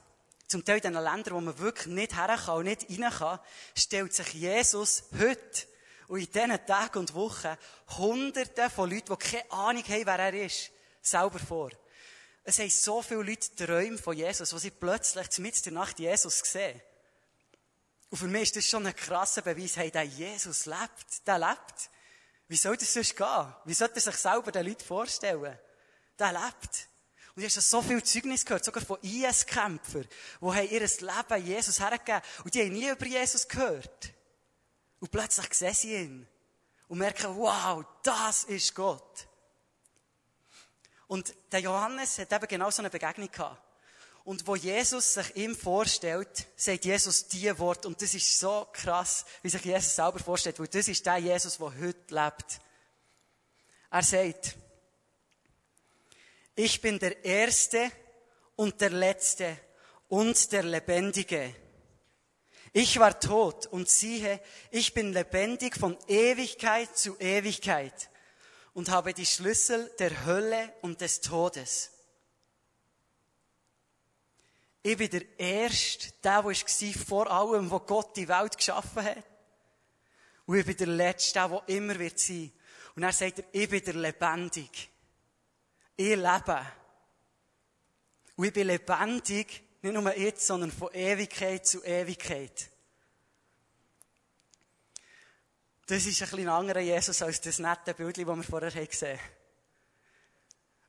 zum 0.48 0.63
Teil 0.63 0.78
in 0.78 0.93
den 0.93 1.04
Ländern, 1.04 1.34
wo 1.34 1.41
man 1.41 1.58
wirklich 1.60 1.88
nicht 1.88 2.15
her 2.15 2.38
kann 2.38 2.58
und 2.58 2.65
nicht 2.65 2.89
rein 2.89 3.12
kann, 3.12 3.39
stellt 3.76 4.13
sich 4.13 4.34
Jesus 4.34 5.04
heute 5.20 5.67
und 6.08 6.20
in 6.20 6.32
diesen 6.32 6.65
Tagen 6.65 7.00
und 7.00 7.13
Wochen 7.13 7.58
Hunderte 7.98 8.70
von 8.70 8.89
Leuten, 8.89 9.13
die 9.13 9.26
keine 9.26 9.52
Ahnung 9.52 9.84
haben, 9.84 10.06
wer 10.06 10.20
er 10.20 10.34
ist, 10.46 10.72
selber 11.02 11.39
vor. 11.39 11.72
Es 12.43 12.60
haben 12.60 12.70
so 12.70 13.02
viele 13.02 13.24
Leute 13.24 13.54
Träume 13.56 13.98
von 13.98 14.15
Jesus, 14.15 14.54
wo 14.54 14.58
sie 14.58 14.72
plötzlich 14.72 15.38
mitten 15.39 15.63
der 15.63 15.74
Nacht 15.74 16.00
Jesus 16.00 16.39
sehen. 16.39 16.82
Und 18.10 18.17
für 18.17 18.28
mich 18.28 18.43
ist 18.43 18.56
das 18.56 18.65
schon 18.65 18.86
ein 18.88 18.96
krasser 18.96 19.41
Beweis, 19.41 19.76
hey, 19.76 19.91
der 19.91 20.04
Jesus 20.04 20.65
lebt, 20.65 21.28
der 21.28 21.39
lebt. 21.39 21.89
Wie 22.48 22.56
soll 22.56 22.78
das 22.78 22.93
sonst 22.93 23.17
gehen? 23.17 23.56
Wie 23.65 23.74
sollte 23.74 23.96
er 23.96 24.02
sich 24.02 24.15
selber 24.15 24.54
den 24.54 24.65
Leuten 24.65 24.86
vorstellen? 24.86 25.60
Der 26.17 26.32
lebt. 26.32 26.88
Und 27.38 27.43
ich 27.43 27.54
habe 27.54 27.62
so 27.62 27.84
viel 27.84 28.02
Zeugnis 28.02 28.43
gehört, 28.43 28.65
sogar 28.65 28.84
von 28.84 28.97
IS-Kämpfern, 29.04 30.08
die 30.41 30.73
ihr 30.73 30.80
Leben 30.80 31.45
Jesus 31.45 31.80
hergegeben 31.80 32.23
Und 32.43 32.56
die 32.56 32.62
haben 32.63 32.73
nie 32.73 32.89
über 32.89 33.06
Jesus 33.06 33.47
gehört. 33.47 34.12
Und 35.00 35.12
plötzlich 35.12 35.54
sehen 35.54 35.73
sie 35.76 35.95
ihn. 35.97 36.28
Und 36.88 36.97
merken, 36.97 37.36
wow, 37.38 37.86
das 38.02 38.45
ist 38.45 38.73
Gott. 38.73 39.28
Und 41.06 41.32
der 41.52 41.60
Johannes 41.60 42.17
hat 42.17 42.34
eben 42.34 42.47
genau 42.47 42.71
so 42.71 42.82
eine 42.82 42.89
Begegnung 42.89 43.30
gehabt. 43.30 43.62
Und 44.23 44.47
wo 44.47 44.56
Jesus 44.56 45.13
sich 45.13 45.36
ihm 45.36 45.56
vorstellt, 45.56 46.47
sagt 46.56 46.86
Jesus 46.86 47.28
die 47.28 47.56
Wort. 47.60 47.86
Und 47.86 48.02
das 48.02 48.15
ist 48.15 48.39
so 48.39 48.67
krass, 48.73 49.26
wie 49.43 49.50
sich 49.50 49.63
Jesus 49.63 49.95
selber 49.95 50.17
vorstellt, 50.17 50.60
weil 50.60 50.69
das 50.69 50.88
ist 50.88 51.06
der 51.06 51.17
Jesus, 51.17 51.60
der 51.60 51.67
heute 51.67 52.15
lebt. 52.15 52.62
Er 53.91 54.02
sagt, 54.02 54.58
ich 56.58 56.82
bin 56.82 56.98
der 56.98 57.24
Erste 57.24 57.91
und 58.56 58.82
der 58.82 58.89
Letzte 58.89 59.58
und 60.10 60.52
der 60.52 60.63
Lebendige. 60.63 61.56
Ich 62.74 63.00
war 63.00 63.20
tot 63.20 63.67
und 63.67 63.88
siehe, 63.88 64.41
ich 64.72 64.93
bin 64.93 65.13
lebendig 65.13 65.78
von 65.78 65.98
Ewigkeit 66.08 66.98
zu 66.98 67.17
Ewigkeit 67.20 68.10
und 68.74 68.89
habe 68.89 69.13
die 69.13 69.26
Schlüssel 69.26 69.91
der 70.00 70.26
Hölle 70.26 70.74
und 70.82 71.00
des 71.00 71.22
Todes. 71.22 71.91
Ich 74.82 74.98
bin 74.98 75.12
der 75.12 75.39
Erste, 75.39 76.12
der, 76.24 76.41
der 76.41 76.46
war 76.46 77.06
vor 77.06 77.32
allem, 77.32 77.70
wo 77.70 77.80
Gott 77.82 78.17
die 78.17 78.28
Welt 78.28 78.58
geschaffen 78.58 79.04
hat. 79.04 79.24
Und 80.48 80.58
ich 80.58 80.65
bin 80.65 80.78
der 80.78 80.88
Letzte, 80.88 81.34
der, 81.34 81.50
der 81.50 81.70
immer 81.70 82.00
wird 82.00 82.20
sein. 82.20 82.52
Und 82.96 83.04
er 83.04 83.12
sagt 83.12 83.43
ich 83.52 83.70
bin 83.70 83.84
der 83.84 83.93
Lebendig. 83.93 84.89
Ich 85.99 86.15
lebe. 86.15 86.65
Und 88.36 88.45
ich 88.45 88.53
bin 88.53 88.67
lebendig, 88.67 89.63
nicht 89.81 89.93
nur 89.93 90.15
jetzt, 90.15 90.45
sondern 90.45 90.71
von 90.71 90.93
Ewigkeit 90.93 91.65
zu 91.65 91.83
Ewigkeit. 91.83 92.69
Das 95.88 96.05
ist 96.05 96.21
ein 96.21 96.29
bisschen 96.29 96.49
anderer 96.49 96.81
Jesus 96.81 97.21
als 97.23 97.41
das 97.41 97.57
nette 97.57 97.95
Bild, 97.95 98.17
das 98.17 98.25
wir 98.27 98.43
vorher 98.43 98.86
gesehen 98.86 99.17
haben. 99.17 99.29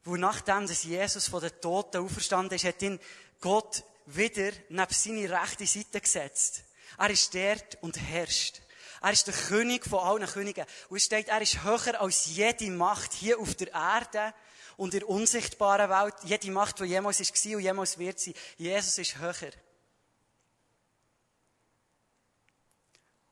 Wo 0.05 0.17
nachdem, 0.17 0.67
dass 0.67 0.83
Jesus 0.83 1.29
von 1.29 1.41
den 1.41 1.59
Toten 1.61 2.05
auferstanden 2.05 2.57
ist, 2.57 2.65
hat 2.65 2.83
ihn 2.83 3.01
Gott 3.41 3.85
wieder 4.07 4.53
neben 4.69 4.93
seine 4.93 5.31
rechte 5.31 5.67
Seite 5.67 6.01
gesetzt. 6.01 6.65
Er 6.99 7.11
ist 7.11 7.35
dort 7.35 7.79
und 7.81 7.99
herrscht. 7.99 8.61
Er 9.01 9.13
ist 9.13 9.27
der 9.27 9.35
König 9.35 9.87
von 9.87 10.01
allen 10.01 10.27
Königen. 10.27 10.67
Und 10.89 10.97
es 10.97 11.05
steht, 11.05 11.29
er 11.29 11.41
ist 11.41 11.63
höher 11.63 12.01
als 12.01 12.27
jede 12.27 12.71
Macht 12.71 13.13
hier 13.13 13.39
auf 13.39 13.55
der 13.55 13.73
Erde 13.73 14.35
und 14.79 14.95
in 14.95 15.01
der 15.01 15.09
unsichtbaren 15.09 15.91
Welt. 15.91 16.15
Jede 16.23 16.51
Macht, 16.53 16.79
die 16.79 16.85
jemals 16.85 17.21
war 17.21 17.57
und 17.57 17.61
jemals 17.61 17.99
wird 17.99 18.21
sein. 18.21 18.35
Jesus 18.57 18.97
ist 18.97 19.19
höher. 19.19 19.51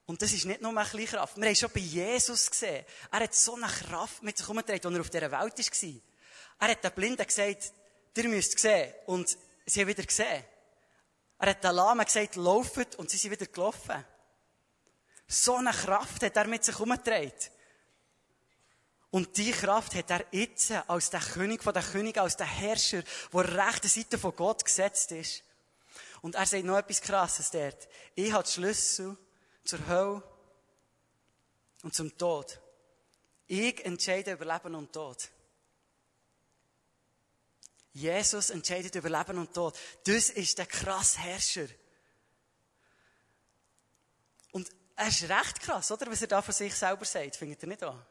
Und 0.06 0.20
das 0.20 0.32
ist 0.32 0.44
nicht 0.44 0.60
nur 0.60 0.76
eine 0.76 0.88
kleine 0.88 1.06
Kraft. 1.06 1.36
Wir 1.36 1.46
haben 1.46 1.54
schon 1.54 1.70
bei 1.72 1.80
Jesus 1.80 2.50
gesehen. 2.50 2.84
Er 3.10 3.20
hat 3.20 3.34
so 3.34 3.54
eine 3.54 3.66
Kraft 3.66 4.22
mit 4.22 4.36
sich 4.36 4.46
herumgetragen, 4.46 4.86
als 4.86 4.94
er 4.94 5.00
auf 5.00 5.10
dieser 5.10 5.30
Welt 5.30 5.58
war. 5.58 6.00
Er 6.58 6.68
hat 6.68 6.84
den 6.84 6.92
Blinden 6.92 7.26
gesagt, 7.26 7.72
ihr 8.16 8.28
müsst 8.28 8.58
sehen. 8.58 8.92
Und 9.06 9.36
sie 9.64 9.80
haben 9.80 9.88
wieder 9.88 10.04
gesehen. 10.04 10.44
Er 11.38 11.50
hat 11.50 11.62
den 11.62 11.74
Lahmen 11.74 12.04
gesagt, 12.04 12.36
laufet, 12.36 12.96
und 12.96 13.08
sie 13.08 13.18
sind 13.18 13.30
wieder 13.30 13.46
gelaufen. 13.46 14.04
So 15.28 15.56
eine 15.56 15.70
Kraft 15.70 16.22
hat 16.22 16.36
er 16.36 16.46
mit 16.48 16.64
sich 16.64 16.74
herumgetragen. 16.74 17.32
Und 19.16 19.34
die 19.38 19.50
Kraft 19.50 19.94
hat 19.94 20.10
er 20.10 20.26
jetzt 20.30 20.72
als 20.88 21.08
der 21.08 21.20
König 21.20 21.62
von 21.62 21.72
der 21.72 21.82
König, 21.82 22.18
als 22.18 22.36
der 22.36 22.44
Herrscher, 22.44 23.02
der 23.32 23.66
rechten 23.66 23.88
Seite 23.88 24.18
von 24.18 24.36
Gott 24.36 24.62
gesetzt 24.62 25.10
ist. 25.10 25.42
Und 26.20 26.34
er 26.34 26.44
sagt 26.44 26.64
noch 26.64 26.76
etwas 26.76 27.00
Krasses 27.00 27.50
dort. 27.50 27.88
Ich 28.14 28.30
habe 28.30 28.46
Schlüssel 28.46 29.16
zur 29.64 29.86
Hölle 29.88 30.22
und 31.82 31.94
zum 31.94 32.14
Tod. 32.18 32.60
Ich 33.46 33.82
entscheide 33.86 34.32
über 34.32 34.44
Leben 34.44 34.74
und 34.74 34.92
Tod. 34.92 35.30
Jesus 37.94 38.50
entscheidet 38.50 38.96
über 38.96 39.08
Leben 39.08 39.38
und 39.38 39.54
Tod. 39.54 39.78
Das 40.04 40.28
ist 40.28 40.58
der 40.58 40.66
krasse 40.66 41.20
Herrscher. 41.20 41.68
Und 44.52 44.68
er 44.94 45.08
ist 45.08 45.22
recht 45.22 45.60
krass, 45.62 45.90
oder? 45.90 46.06
Was 46.10 46.20
er 46.20 46.28
da 46.28 46.42
von 46.42 46.52
sich 46.52 46.74
selber 46.74 47.06
sagt. 47.06 47.36
Findet 47.36 47.62
ihr 47.62 47.68
nicht 47.68 47.82
an? 47.82 48.04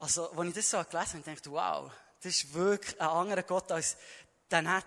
Also, 0.00 0.30
als 0.32 0.48
ich 0.48 0.54
das 0.54 0.70
so 0.70 0.82
gelesen 0.82 1.20
habe, 1.20 1.30
dachte 1.30 1.48
ich, 1.48 1.50
wow, 1.50 1.92
das 2.22 2.36
ist 2.36 2.54
wirklich 2.54 3.00
ein 3.00 3.08
anderer 3.08 3.42
Gott 3.42 3.70
als 3.70 3.96
der 4.50 4.62
Nett, 4.62 4.84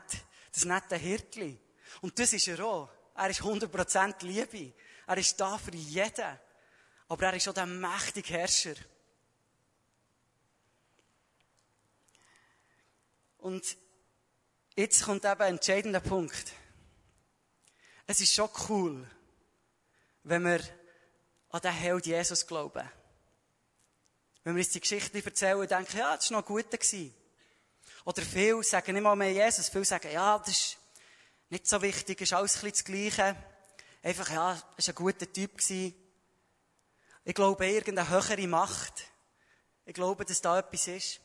das 0.51 0.65
nette 0.65 0.97
Hirtli. 0.97 1.59
Und 2.01 2.17
das 2.17 2.33
ist 2.33 2.47
er 2.47 2.65
auch. 2.65 2.89
Er 3.15 3.29
ist 3.29 3.41
100% 3.41 4.25
Liebe. 4.25 4.73
Er 5.05 5.17
ist 5.17 5.39
da 5.39 5.57
für 5.57 5.73
jeden. 5.73 6.39
Aber 7.07 7.25
er 7.27 7.33
ist 7.35 7.47
auch 7.47 7.53
der 7.53 7.67
mächtige 7.67 8.33
Herrscher. 8.33 8.75
Und 13.37 13.77
jetzt 14.75 15.03
kommt 15.03 15.25
eben 15.25 15.41
ein 15.41 15.55
entscheidender 15.55 15.99
Punkt. 15.99 16.53
Es 18.07 18.19
ist 18.19 18.33
schon 18.33 18.49
cool, 18.67 19.07
wenn 20.23 20.43
wir 20.43 20.61
an 21.49 21.61
den 21.61 21.71
Held 21.71 22.05
Jesus 22.07 22.47
glauben. 22.47 22.89
Wenn 24.43 24.55
wir 24.55 24.61
uns 24.61 24.71
die 24.71 24.81
Geschichte 24.81 25.23
erzählen 25.23 25.67
denken, 25.67 25.97
ja, 25.97 26.15
das 26.15 26.29
war 26.31 26.39
noch 26.39 26.45
gut. 26.47 26.65
Oder 28.05 28.21
viele 28.21 28.63
sagen 28.63 28.93
nicht 28.93 29.01
mal 29.01 29.15
mehr 29.15 29.31
Jesus, 29.31 29.69
viele 29.69 29.85
sagen, 29.85 30.11
ja, 30.11 30.37
das 30.39 30.49
ist 30.49 30.77
nicht 31.49 31.67
so 31.67 31.81
wichtig, 31.81 32.19
ist 32.19 32.33
alles 32.33 32.57
ein 32.57 32.71
bisschen 32.71 32.71
das 32.71 32.83
Gleiche. 33.15 33.35
Einfach, 34.01 34.29
ja, 34.29 34.61
es 34.75 34.87
war 34.87 34.93
ein 34.93 34.95
guter 34.95 35.31
Typ. 35.31 35.61
Ich 35.69 37.35
glaube, 37.35 37.67
irgendeine 37.67 38.09
höhere 38.09 38.47
Macht. 38.47 39.05
Ich 39.85 39.93
glaube, 39.93 40.25
dass 40.25 40.41
da 40.41 40.59
etwas 40.59 40.87
ist. 40.87 41.21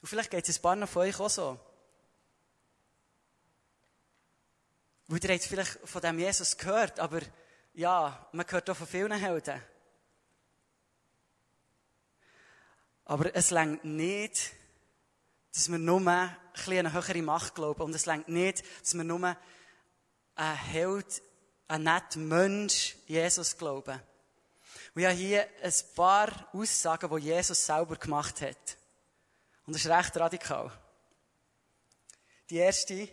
Und 0.00 0.08
vielleicht 0.08 0.30
geht 0.30 0.48
es 0.48 0.58
ein 0.58 0.62
paar 0.62 0.86
von 0.86 1.02
euch 1.02 1.18
auch 1.18 1.30
so. 1.30 1.58
Weil 5.08 5.24
ihr 5.24 5.34
habt 5.34 5.44
vielleicht 5.44 5.78
von 5.84 6.02
dem 6.02 6.18
Jesus 6.18 6.56
gehört, 6.56 7.00
aber 7.00 7.20
ja, 7.74 8.28
man 8.32 8.46
hört 8.48 8.70
auch 8.70 8.76
von 8.76 8.86
vielen 8.86 9.12
Helden. 9.12 9.60
Aber 13.04 13.34
es 13.34 13.50
längt 13.50 13.84
nicht, 13.84 14.52
dass 15.52 15.70
wir 15.70 15.78
nur 15.78 16.00
ein 16.06 16.36
eine 16.66 16.92
höhere 16.92 17.22
Macht 17.22 17.54
glauben. 17.54 17.82
Und 17.82 17.94
es 17.94 18.06
längt 18.06 18.28
nicht, 18.28 18.64
dass 18.80 18.94
wir 18.94 19.04
nur 19.04 19.36
ein 20.36 20.56
Held, 20.56 21.22
ein 21.68 21.82
netter 21.82 22.18
Mensch, 22.18 22.96
Jesus 23.06 23.56
glauben. 23.56 24.00
Wir 24.94 25.08
haben 25.08 25.16
hier 25.16 25.46
ein 25.62 25.72
paar 25.94 26.48
Aussagen, 26.52 27.10
die 27.16 27.26
Jesus 27.26 27.66
selber 27.66 27.96
gemacht 27.96 28.40
hat. 28.40 28.76
Und 29.66 29.74
das 29.74 29.84
ist 29.84 29.90
recht 29.90 30.16
radikal. 30.16 30.70
Die 32.50 32.56
erste 32.56 33.08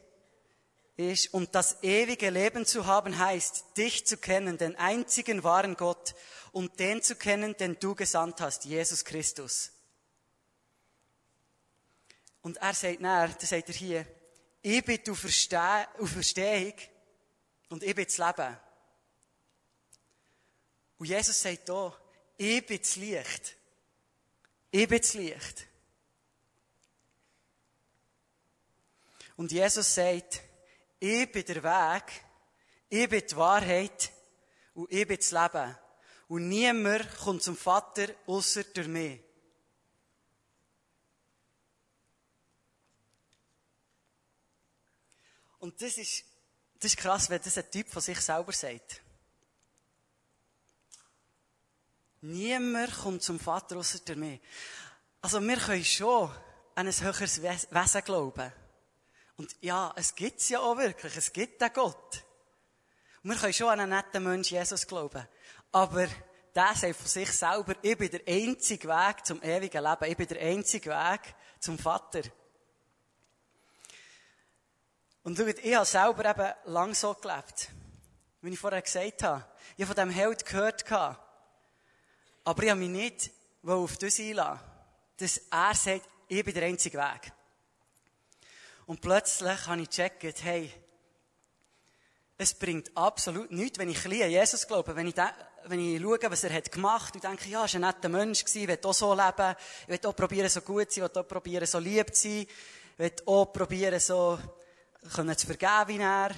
ist, 0.98 1.34
und 1.34 1.56
das 1.56 1.82
ewige 1.82 2.30
Leben 2.30 2.66
zu 2.66 2.86
haben 2.86 3.18
heißt, 3.18 3.78
dich 3.78 4.06
zu 4.06 4.18
kennen, 4.18 4.58
den 4.58 4.76
einzigen 4.76 5.44
wahren 5.44 5.76
Gott, 5.76 6.14
und 6.52 6.80
den 6.80 7.02
zu 7.02 7.16
kennen, 7.16 7.56
den 7.58 7.80
du 7.80 7.96
gesandt 7.96 8.42
hast, 8.42 8.66
Jesus 8.66 9.06
Christus. 9.06 9.72
Und 12.42 12.58
er 12.58 12.74
sagt 12.74 13.02
näher, 13.02 13.30
das 13.40 13.50
sagt 13.50 13.70
er 13.70 13.76
hier, 13.76 14.06
ich 14.62 14.84
bin 14.84 15.00
die 15.04 15.16
Verstehung 15.16 16.74
und 17.70 17.84
ich 17.84 17.96
bin 17.96 18.06
das 18.06 18.18
Leben. 18.18 18.58
Und 20.98 21.08
Jesus 21.08 21.42
sagt 21.42 21.68
hier, 21.68 21.94
ich 22.38 22.66
bin 22.66 22.80
das 22.80 22.96
Licht. 22.96 23.56
Ich 24.72 24.88
bin 24.88 25.00
das 25.00 25.14
Licht. 25.14 25.68
Und 29.36 29.52
Jesus 29.52 29.96
sagt, 29.96 30.42
ich 31.00 31.32
bin 31.32 31.46
der 31.46 31.64
Weg, 31.64 32.04
ich 32.90 33.10
bin 33.10 33.24
die 33.28 33.36
Wahrheit 33.36 34.12
und 34.74 34.92
ich 34.92 35.08
bin 35.08 35.18
das 35.18 35.32
Leben. 35.32 35.76
Und 36.28 36.48
niemand 36.48 37.18
kommt 37.18 37.44
zum 37.44 37.58
Vater 37.58 38.08
außer 38.28 38.64
durch 38.66 38.88
mich. 38.88 39.20
Und 45.62 45.80
das 45.80 45.97
ist, 45.97 46.24
das 46.80 46.91
ist 46.91 46.97
krass, 46.97 47.30
wenn 47.30 47.41
das 47.41 47.58
ein 47.58 47.69
Typ 47.69 47.88
von 47.88 48.02
sich 48.02 48.19
selber 48.19 48.52
sagt. 48.52 49.00
Niemand 52.21 52.91
kommt 52.97 53.24
zum 53.24 53.39
Vater 53.39 53.78
außer 53.78 54.00
durch 54.00 54.17
mich. 54.17 54.41
Also 55.21 55.39
wir 55.39 55.58
können 55.58 55.86
schon 55.86 56.32
an 56.74 56.88
ein 56.88 57.02
höheres 57.02 57.41
Wesen 57.41 58.04
glauben. 58.04 58.52
Und 59.38 59.56
ja, 59.62 59.93
es 59.95 60.15
gibt's 60.15 60.50
ja 60.50 60.60
auch 60.60 60.78
wirklich. 60.78 61.15
Es 61.15 61.32
gibt 61.32 61.62
den 61.62 61.71
Gott. 61.74 62.24
Und 63.24 63.30
wir 63.30 63.38
können 63.38 63.54
schon 63.54 63.69
an 63.69 63.82
einen 63.82 63.91
netten 63.91 64.24
Mensch 64.24 64.50
Jesus 64.50 64.88
glauben. 64.88 65.28
Aber 65.71 66.08
der 66.56 66.76
sagt 66.76 66.95
von 66.95 67.08
sich 67.08 67.32
selber, 67.32 67.76
ich 67.84 67.97
bin 67.97 68.10
der 68.10 68.21
einzige 68.28 68.88
Weg 68.88 69.26
zum 69.26 69.43
ewigen 69.43 69.84
Leben. 69.84 70.12
Ich 70.12 70.17
bin 70.17 70.28
der 70.28 70.41
einzige 70.41 70.89
Weg 70.89 71.36
zum 71.60 71.78
Vater. 71.78 72.21
Und 75.24 75.38
schaut, 75.38 75.60
ich 75.60 75.76
habe 75.76 75.86
selber 75.86 76.30
eben 76.30 76.74
lang 76.74 76.96
so 76.96 77.14
gelebt. 77.14 77.70
Wie 78.42 78.50
ich 78.50 78.60
vorher 78.60 78.82
gesagt 78.82 79.24
habe. 79.24 79.46
Ich 79.78 79.86
habe 79.86 79.94
von 79.94 80.08
diesem 80.08 80.20
Held 80.20 80.46
gehört. 80.46 80.92
Aber 82.44 82.64
ich 82.64 82.70
habe 82.70 82.80
mich 82.80 82.90
nicht 82.90 83.32
auf 83.66 83.98
das 83.98 84.20
einlassen. 84.20 84.60
Dass 85.18 85.42
er 85.52 85.76
sagt, 85.76 86.10
ich 86.28 86.44
bin 86.44 86.54
der 86.54 86.64
einzige 86.64 86.98
Weg. 86.98 87.32
Und 88.88 89.00
plötzlich 89.00 89.68
habe 89.68 89.82
ich 89.82 89.90
gecheckt, 89.90 90.44
hey, 90.44 90.74
es 92.38 92.56
bringt 92.56 92.90
absolut 92.98 93.52
nichts, 93.52 93.78
wenn 93.78 93.90
ich 93.90 94.04
ein 94.04 94.24
an 94.24 94.32
Jesus 94.32 94.68
glaube, 94.68 94.96
wenn 94.96 95.06
ich, 95.06 95.16
wenn 95.66 95.80
ich 95.80 96.02
schaue, 96.02 96.20
was 96.24 96.44
er 96.44 96.54
hat 96.54 96.72
gemacht 96.72 97.14
und 97.14 97.24
denke, 97.24 97.48
ja, 97.48 97.60
er 97.60 97.68
war 97.68 97.76
ein 97.76 97.82
netter 97.82 98.10
Mensch, 98.10 98.44
ich 98.44 98.68
will 98.68 98.80
auch 98.84 98.94
so 98.94 99.14
leben, 99.14 99.56
ich 99.84 99.88
will 99.90 100.10
auch 100.10 100.16
probieren, 100.16 100.50
so 100.50 100.62
gut 100.62 100.92
zu 100.92 101.02
sein, 101.02 101.06
ich 101.10 101.16
will 101.16 101.22
auch 101.22 101.28
probieren, 101.28 101.68
so 101.68 101.78
lieb 101.78 102.16
zu 102.16 102.24
sein, 102.24 102.42
ich 102.42 102.98
will 102.98 103.14
auch 103.28 103.46
probieren, 103.46 104.00
so 104.00 104.40
können 105.10 105.38
zu 105.38 105.48
vergeben 105.48 105.88
wie 105.88 105.98
er. 105.98 106.32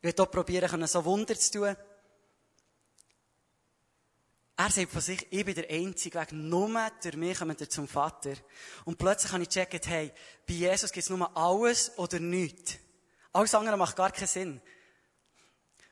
Ich 0.00 0.16
will 0.16 0.24
auch 0.24 0.30
probieren, 0.30 0.86
so 0.86 1.04
Wunder 1.04 1.38
zu 1.38 1.52
tun. 1.52 1.76
Er 4.56 4.70
sagt 4.70 4.92
von 4.92 5.00
sich, 5.00 5.26
ich 5.30 5.44
bin 5.44 5.54
der 5.54 5.70
einzige 5.70 6.20
Weg. 6.20 6.32
Nur 6.32 6.90
durch 7.02 7.16
mich 7.16 7.38
kommen 7.38 7.58
wir 7.58 7.68
zum 7.68 7.88
Vater. 7.88 8.34
Und 8.84 8.98
plötzlich 8.98 9.32
habe 9.32 9.42
ich 9.42 9.48
gecheckt, 9.48 9.86
hey, 9.86 10.12
bei 10.46 10.54
Jesus 10.54 10.92
gibt 10.92 11.04
es 11.04 11.10
nur 11.10 11.36
alles 11.36 11.96
oder 11.98 12.20
nichts. 12.20 12.76
Alles 13.32 13.54
andere 13.54 13.76
macht 13.76 13.96
gar 13.96 14.12
keinen 14.12 14.26
Sinn. 14.26 14.60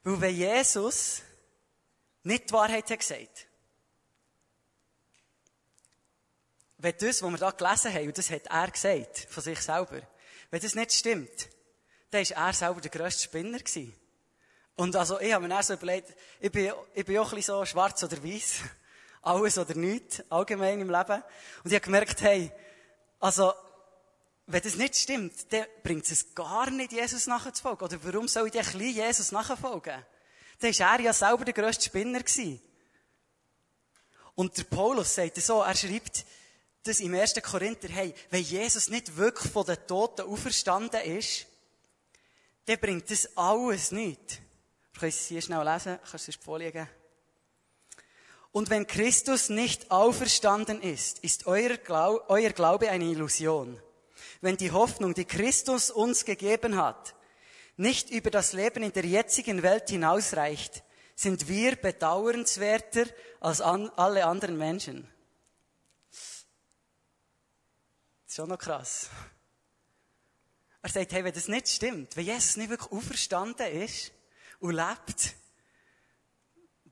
Weil 0.02 0.20
wenn 0.20 0.36
Jesus 0.36 1.22
nicht 2.22 2.50
die 2.50 2.52
Wahrheit 2.54 2.90
hat 2.90 2.98
gesagt, 2.98 3.46
wenn 6.78 6.94
das, 6.98 7.22
was 7.22 7.30
wir 7.30 7.38
da 7.38 7.50
gelesen 7.50 7.94
haben, 7.94 8.06
und 8.06 8.18
das 8.18 8.30
hat 8.30 8.46
er 8.46 8.70
gesagt, 8.70 9.26
von 9.30 9.42
sich 9.42 9.60
selber, 9.60 10.00
wenn 10.50 10.60
das 10.60 10.74
nicht 10.74 10.92
stimmt, 10.92 11.48
dann 12.10 12.28
war 12.28 12.46
er 12.48 12.52
selber 12.52 12.80
der 12.80 12.90
grösste 12.90 13.24
Spinner. 13.24 13.58
Gewesen. 13.58 13.94
Und 14.76 14.96
also, 14.96 15.20
ich 15.20 15.32
habe 15.32 15.42
mir 15.42 15.54
dann 15.54 15.62
so 15.62 15.74
überlegt, 15.74 16.14
ich 16.40 16.50
bin, 16.50 16.72
ich 16.94 17.04
bin 17.04 17.18
auch 17.18 17.32
ein 17.32 17.42
so 17.42 17.64
schwarz 17.64 18.02
oder 18.02 18.22
weiß. 18.22 18.60
Alles 19.22 19.58
oder 19.58 19.74
nichts, 19.74 20.22
allgemein 20.30 20.80
im 20.80 20.88
Leben. 20.88 21.22
Und 21.62 21.70
ich 21.70 21.74
habe 21.74 21.84
gemerkt, 21.84 22.22
hey, 22.22 22.50
also, 23.18 23.52
wenn 24.46 24.62
das 24.62 24.76
nicht 24.76 24.96
stimmt, 24.96 25.52
dann 25.52 25.66
bringt 25.82 26.10
es 26.10 26.34
gar 26.34 26.70
nicht, 26.70 26.92
Jesus 26.92 27.26
nachzufolgen. 27.26 27.86
Oder 27.86 28.02
warum 28.02 28.26
soll 28.26 28.46
ich 28.46 28.52
denn 28.52 28.80
Jesus 28.80 29.30
nachfolgen? 29.30 30.02
Dann 30.60 30.78
war 30.78 30.98
er 30.98 31.00
ja 31.00 31.12
selber 31.12 31.44
der 31.44 31.54
grösste 31.54 31.84
Spinner. 31.84 32.20
Gewesen. 32.20 32.60
Und 34.34 34.56
der 34.56 34.64
Paulus 34.64 35.14
sagt 35.14 35.36
so, 35.36 35.60
er 35.60 35.76
schreibt 35.76 36.24
das 36.82 37.00
im 37.00 37.14
1. 37.14 37.34
Korinther, 37.42 37.88
hey, 37.88 38.14
wenn 38.30 38.42
Jesus 38.42 38.88
nicht 38.88 39.16
wirklich 39.18 39.52
von 39.52 39.66
den 39.66 39.86
Toten 39.86 40.22
auferstanden 40.22 41.02
ist, 41.02 41.46
dann 42.70 42.78
bringt 42.78 43.11
das 43.11 43.37
alles 43.37 43.90
nicht. 43.90 44.40
Du 44.92 45.00
kannst 45.00 45.22
es 45.22 45.26
hier 45.26 45.42
schnell 45.42 45.64
lesen, 45.64 45.98
kannst 46.09 46.28
es 46.28 46.37
vorlegen. 46.37 46.88
Und 48.52 48.70
wenn 48.70 48.87
Christus 48.87 49.48
nicht 49.48 49.90
auferstanden 49.90 50.80
ist, 50.80 51.18
ist 51.20 51.48
euer, 51.48 51.76
Glau 51.78 52.20
euer 52.28 52.50
Glaube 52.50 52.88
eine 52.88 53.06
Illusion. 53.06 53.80
Wenn 54.40 54.56
die 54.56 54.70
Hoffnung, 54.70 55.14
die 55.14 55.24
Christus 55.24 55.90
uns 55.90 56.24
gegeben 56.24 56.76
hat, 56.76 57.16
nicht 57.76 58.11
über 58.11 58.30
das 58.30 58.52
Leben 58.52 58.85
in 58.85 58.92
der 58.92 59.04
jetzigen 59.04 59.64
Welt 59.64 59.90
hinausreicht, 59.90 60.85
sind 61.16 61.48
wir 61.48 61.74
bedauernswerter 61.74 63.04
als 63.40 63.61
an 63.61 63.90
alle 63.96 64.26
anderen 64.26 64.56
Menschen. 64.56 65.09
Das 66.11 66.44
ist 68.28 68.37
schon 68.37 68.48
noch 68.48 68.59
krass. 68.59 69.11
Er 70.82 70.88
sagt, 70.88 71.12
hey, 71.12 71.24
wenn 71.24 71.34
das 71.34 71.48
nicht 71.48 71.68
stimmt, 71.68 72.16
wenn 72.16 72.24
Jesus 72.24 72.56
nicht 72.56 72.70
wirklich 72.70 72.90
auferstanden 72.90 73.66
ist 73.66 74.12
und 74.60 74.74
lebt, 74.74 75.34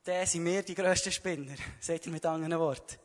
dann 0.05 0.27
sind 0.27 0.44
wir 0.44 0.62
die 0.62 0.74
grössten 0.74 1.12
Spinner, 1.12 1.57
sagt 1.81 2.07
er 2.07 2.12
mit 2.12 2.24
anderen 2.24 2.59
Worten. 2.59 2.96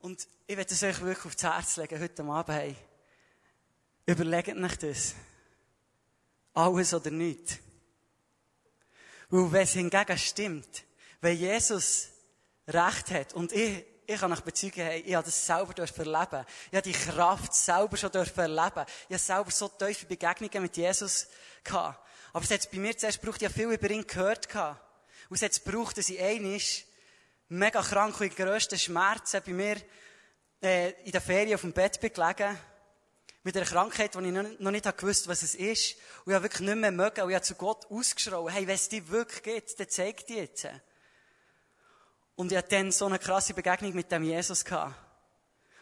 Und 0.00 0.26
ich 0.46 0.56
werde 0.56 0.72
es 0.72 0.82
euch 0.82 1.00
wirklich 1.00 1.26
aufs 1.26 1.42
Herz 1.42 1.76
legen, 1.76 2.00
heute 2.00 2.24
Abend, 2.24 2.56
hey, 2.56 2.76
überlegt 4.06 4.56
euch 4.56 4.76
das. 4.76 5.14
Alles 6.54 6.94
oder 6.94 7.10
nichts. 7.10 7.58
Weil 9.28 9.52
wenn 9.52 9.62
es 9.62 9.72
hingegen 9.72 10.18
stimmt, 10.18 10.84
wenn 11.20 11.38
Jesus 11.38 12.08
Recht 12.66 13.10
hat 13.10 13.32
und 13.34 13.52
ich 13.52 13.84
ich 14.10 14.20
kann 14.20 14.32
euch 14.32 14.40
bezeugen, 14.40 14.82
hey, 14.82 15.00
ich 15.06 15.14
habe 15.14 15.24
das 15.24 15.46
selber 15.46 15.72
erleben 15.78 16.46
Ich 16.70 16.76
habe 16.76 16.82
die 16.82 16.92
Kraft 16.92 17.54
selber 17.54 17.96
schon 17.96 18.12
erleben 18.12 18.84
Ich 19.08 19.14
habe 19.14 19.18
selber 19.18 19.50
so 19.50 19.68
tiefe 19.68 20.06
Begegnungen 20.06 20.62
mit 20.62 20.76
Jesus 20.76 21.28
gehabt. 21.62 22.00
Aber 22.32 22.44
es 22.44 22.50
hat 22.50 22.70
bei 22.72 22.78
mir 22.78 22.96
zuerst 22.96 23.20
gebraucht, 23.20 23.40
ich 23.40 23.48
habe 23.48 23.54
viel 23.54 23.70
über 23.70 23.90
ihn 23.90 24.06
gehört 24.06 24.48
gehabt. 24.48 24.80
Und 25.28 25.36
es 25.36 25.42
hat 25.42 25.64
gebraucht, 25.64 25.96
dass 25.96 26.08
ich 26.08 26.20
einmal 26.20 26.60
mega 27.48 27.82
krank 27.82 28.20
und 28.20 28.26
in 28.26 28.34
grössten 28.34 28.78
Schmerzen 28.78 29.42
bei 29.46 29.52
mir 29.52 29.76
äh, 30.60 30.90
in 31.04 31.12
der 31.12 31.20
Ferien 31.20 31.54
auf 31.54 31.60
dem 31.60 31.72
Bett 31.72 32.00
bin 32.00 32.12
gelegen. 32.12 32.58
Mit 33.42 33.56
einer 33.56 33.66
Krankheit, 33.66 34.14
die 34.14 34.18
ich 34.18 34.60
noch 34.60 34.70
nicht 34.70 34.98
gewusst 34.98 35.28
was 35.28 35.42
es 35.42 35.54
ist. 35.54 35.96
Und 36.24 36.32
ich 36.32 36.34
habe 36.34 36.44
wirklich 36.44 36.68
nicht 36.68 36.78
mehr 36.78 36.90
mögen. 36.90 37.22
Und 37.22 37.30
ich 37.30 37.36
habe 37.36 37.44
zu 37.44 37.54
Gott 37.54 37.86
ausgeschrien, 37.90 38.48
hey, 38.48 38.66
wenn 38.66 38.74
es 38.74 38.88
dir 38.88 39.08
wirklich 39.08 39.42
geht, 39.42 39.78
dann 39.78 39.88
zeig 39.88 40.26
dir 40.26 40.42
jetzt. 40.42 40.66
Und 42.40 42.50
ich 42.50 42.56
hatte 42.56 42.70
dann 42.70 42.90
so 42.90 43.04
eine 43.04 43.18
krasse 43.18 43.52
Begegnung 43.52 43.94
mit 43.94 44.10
dem 44.10 44.22
Jesus 44.24 44.64
gehabt. 44.64 44.94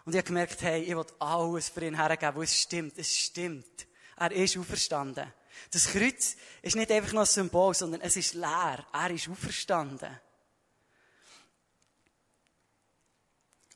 Und 0.05 0.13
ich 0.13 0.19
habe 0.19 0.27
gemerkt, 0.27 0.61
hey, 0.63 0.83
ich 0.83 0.97
will 0.97 1.07
alles 1.21 1.69
für 1.69 1.87
ihn 1.87 1.95
hergeben, 1.95 2.35
wo 2.35 2.43
es 2.43 2.53
stimmt. 2.53 2.99
Es 2.99 3.17
stimmt. 3.17 3.87
Er 4.17 4.33
ist 4.33 4.57
auferstanden. 4.57 5.33
Das 5.71 5.87
Kreuz 5.87 6.35
ist 6.61 6.75
nicht 6.75 6.91
einfach 6.91 7.13
nur 7.13 7.23
ein 7.23 7.27
Symbol, 7.27 7.75
sondern 7.75 8.01
es 8.01 8.17
ist 8.17 8.35
leer. 8.35 8.85
Er 8.93 9.11
ist 9.11 9.29
auferstanden. 9.29 10.19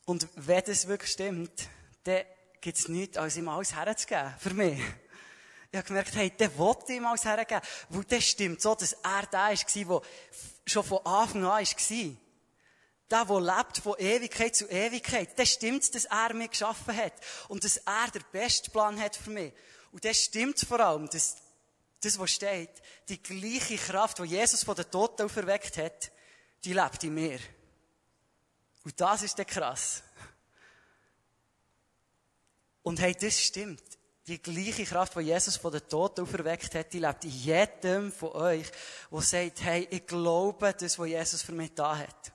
Und 0.03 0.27
wenn 0.35 0.63
das 0.65 0.85
wirklich 0.85 1.11
stimmt, 1.11 1.69
dann 2.03 2.25
gibt 2.59 2.77
es 2.79 2.89
nichts, 2.89 3.15
als 3.15 3.37
ihm 3.37 3.47
alles 3.47 3.73
herzugeben. 3.73 4.33
Für 4.39 4.53
mich. 4.53 4.81
Ich 5.71 5.77
habe 5.77 5.87
gemerkt, 5.87 6.15
hey, 6.15 6.31
der 6.31 6.57
wollte 6.57 6.91
ihm 6.91 7.05
alles 7.05 7.23
hergeben. 7.23 7.61
Weil 7.87 8.03
das 8.03 8.25
stimmt 8.25 8.61
so, 8.61 8.75
dass 8.75 8.91
er 8.91 9.25
der 9.31 9.39
war, 9.39 9.55
der 9.55 10.01
schon 10.65 10.83
von 10.83 11.05
Anfang 11.05 11.45
an 11.45 11.65
war. 11.65 12.17
Der, 13.13 13.25
der 13.25 13.41
lebt 13.41 13.77
von 13.77 13.95
Ewigkeit 13.99 14.55
zu 14.55 14.67
Ewigkeit. 14.67 15.37
Das 15.37 15.49
stimmt, 15.49 15.93
dass 15.93 16.05
er 16.05 16.33
mich 16.33 16.49
geschaffen 16.49 16.97
hat. 16.97 17.13
Und 17.47 17.63
dass 17.63 17.77
er 17.77 18.09
den 18.11 18.23
besten 18.31 18.71
Plan 18.71 18.99
hat 18.99 19.15
für 19.15 19.29
mich. 19.29 19.53
Und 19.91 20.03
das 20.03 20.17
stimmt 20.17 20.59
vor 20.59 20.79
allem, 20.79 21.07
dass 21.07 21.35
das, 22.01 22.17
was 22.17 22.31
steht, 22.31 22.71
die 23.09 23.21
gleiche 23.21 23.77
Kraft, 23.77 24.17
die 24.17 24.23
Jesus 24.23 24.63
von 24.63 24.75
den 24.75 24.89
Toten 24.89 25.21
auferweckt 25.21 25.77
hat, 25.77 26.11
die 26.63 26.73
lebt 26.73 27.03
in 27.03 27.13
mir. 27.13 27.39
Und 28.83 28.99
das 28.99 29.21
ist 29.21 29.37
der 29.37 29.45
krass. 29.45 30.01
Und 32.81 32.99
hey, 32.99 33.13
das 33.13 33.39
stimmt. 33.39 33.83
Die 34.25 34.41
gleiche 34.41 34.85
Kraft, 34.85 35.15
die 35.17 35.19
Jesus 35.19 35.57
von 35.57 35.71
den 35.71 35.87
Toten 35.87 36.21
auferweckt 36.21 36.73
hat, 36.73 36.91
die 36.91 36.99
lebt 36.99 37.25
in 37.25 37.29
jedem 37.29 38.11
von 38.11 38.31
euch, 38.31 38.71
der 39.11 39.21
sagt, 39.21 39.61
hey, 39.61 39.87
ich 39.91 40.07
glaube 40.07 40.73
das, 40.73 40.97
was 40.97 41.07
Jesus 41.07 41.43
für 41.43 41.51
mich 41.51 41.75
da 41.75 41.95
hat. 41.95 42.33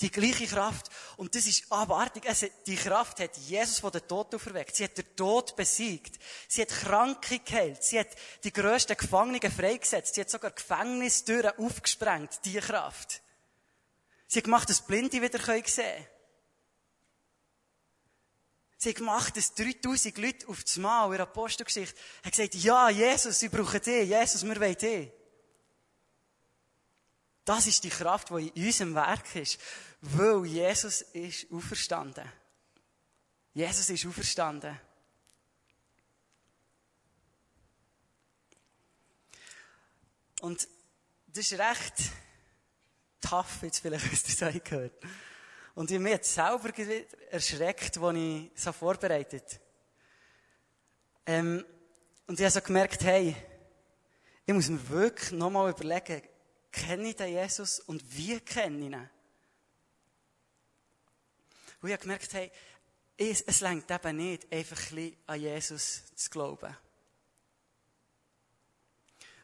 Die 0.00 0.10
gleiche 0.10 0.46
Kraft. 0.46 0.90
Und 1.16 1.34
das 1.34 1.46
ist 1.46 1.72
abartig. 1.72 2.28
Also, 2.28 2.48
die 2.66 2.76
Kraft 2.76 3.18
hat 3.20 3.36
Jesus 3.38 3.78
von 3.78 3.90
den 3.90 4.06
Toten 4.06 4.36
auferweckt. 4.36 4.76
Sie 4.76 4.84
hat 4.84 4.98
den 4.98 5.16
Tod 5.16 5.56
besiegt. 5.56 6.20
Sie 6.48 6.62
hat 6.62 6.68
Kranke 6.68 7.38
geheilt. 7.38 7.82
Sie 7.82 7.98
hat 7.98 8.08
die 8.44 8.52
grössten 8.52 8.96
Gefangenen 8.96 9.50
freigesetzt. 9.50 10.14
Sie 10.14 10.20
hat 10.20 10.28
sogar 10.28 10.50
Gefängnistüren 10.50 11.58
aufgesprengt. 11.58 12.40
Die 12.44 12.58
Kraft. 12.58 13.22
Sie 14.26 14.40
hat 14.40 14.44
gemacht, 14.44 14.68
dass 14.68 14.82
Blinde 14.82 15.22
wieder 15.22 15.38
sehen 15.38 15.64
können. 15.64 16.06
Sie 18.78 18.90
hat 18.90 18.96
gemacht, 18.96 19.36
dass 19.36 19.54
3000 19.54 20.18
Leute 20.18 20.48
auf 20.48 20.62
das 20.62 20.76
Mal 20.76 21.06
in 21.06 21.12
der 21.12 21.20
Apostelgeschichte 21.20 21.98
haben 22.22 22.30
gesagt, 22.30 22.54
ja, 22.56 22.90
Jesus, 22.90 23.38
sie 23.38 23.48
brauchen 23.48 23.80
dich. 23.80 24.08
Jesus, 24.08 24.44
wir 24.44 24.60
wollen 24.60 24.76
dich. 24.76 25.10
Das 27.46 27.68
ist 27.68 27.84
die 27.84 27.90
Kraft, 27.90 28.28
die 28.30 28.48
in 28.48 28.66
unserem 28.66 28.94
Werk 28.96 29.36
ist. 29.36 29.58
Weil 30.00 30.44
Jesus 30.46 31.02
ist 31.12 31.46
auferstanden. 31.50 32.30
Jesus 33.54 33.88
ist 33.88 34.04
auferstanden. 34.04 34.78
Und 40.40 40.68
das 41.28 41.52
ist 41.52 41.58
recht 41.58 41.94
tough, 43.20 43.62
jetzt 43.62 43.78
vielleicht 43.78 44.28
du 44.28 44.44
das 44.44 44.64
gehört. 44.64 44.92
Und 45.76 45.90
ich 45.90 46.00
mich 46.00 46.24
selber 46.24 46.70
erschreckt, 47.30 47.96
als 47.96 48.16
ich 48.16 48.50
so 48.56 48.72
vorbereitet 48.72 49.60
ähm, 51.26 51.64
Und 52.26 52.40
ich 52.40 52.44
habe 52.44 52.50
so 52.50 52.60
gemerkt, 52.60 53.04
hey, 53.04 53.36
ich 54.44 54.54
muss 54.54 54.68
mir 54.68 54.88
wirklich 54.88 55.30
nochmal 55.30 55.70
überlegen, 55.70 56.22
kenne 56.76 57.08
ich 57.08 57.16
den 57.16 57.32
Jesus 57.32 57.80
und 57.80 58.02
wie 58.16 58.38
kenne 58.40 58.78
ich 58.78 58.92
ihn? 58.92 59.10
Und 61.80 61.88
ich 61.88 61.92
habe 61.92 62.02
gemerkt, 62.02 62.32
hey, 62.34 62.50
es, 63.16 63.60
längt 63.60 63.90
eben 63.90 64.16
nicht, 64.16 64.52
einfach 64.52 64.78
ein 64.90 64.94
bisschen 64.94 65.16
an 65.26 65.40
Jesus 65.40 66.02
zu 66.14 66.30
glauben. 66.30 66.76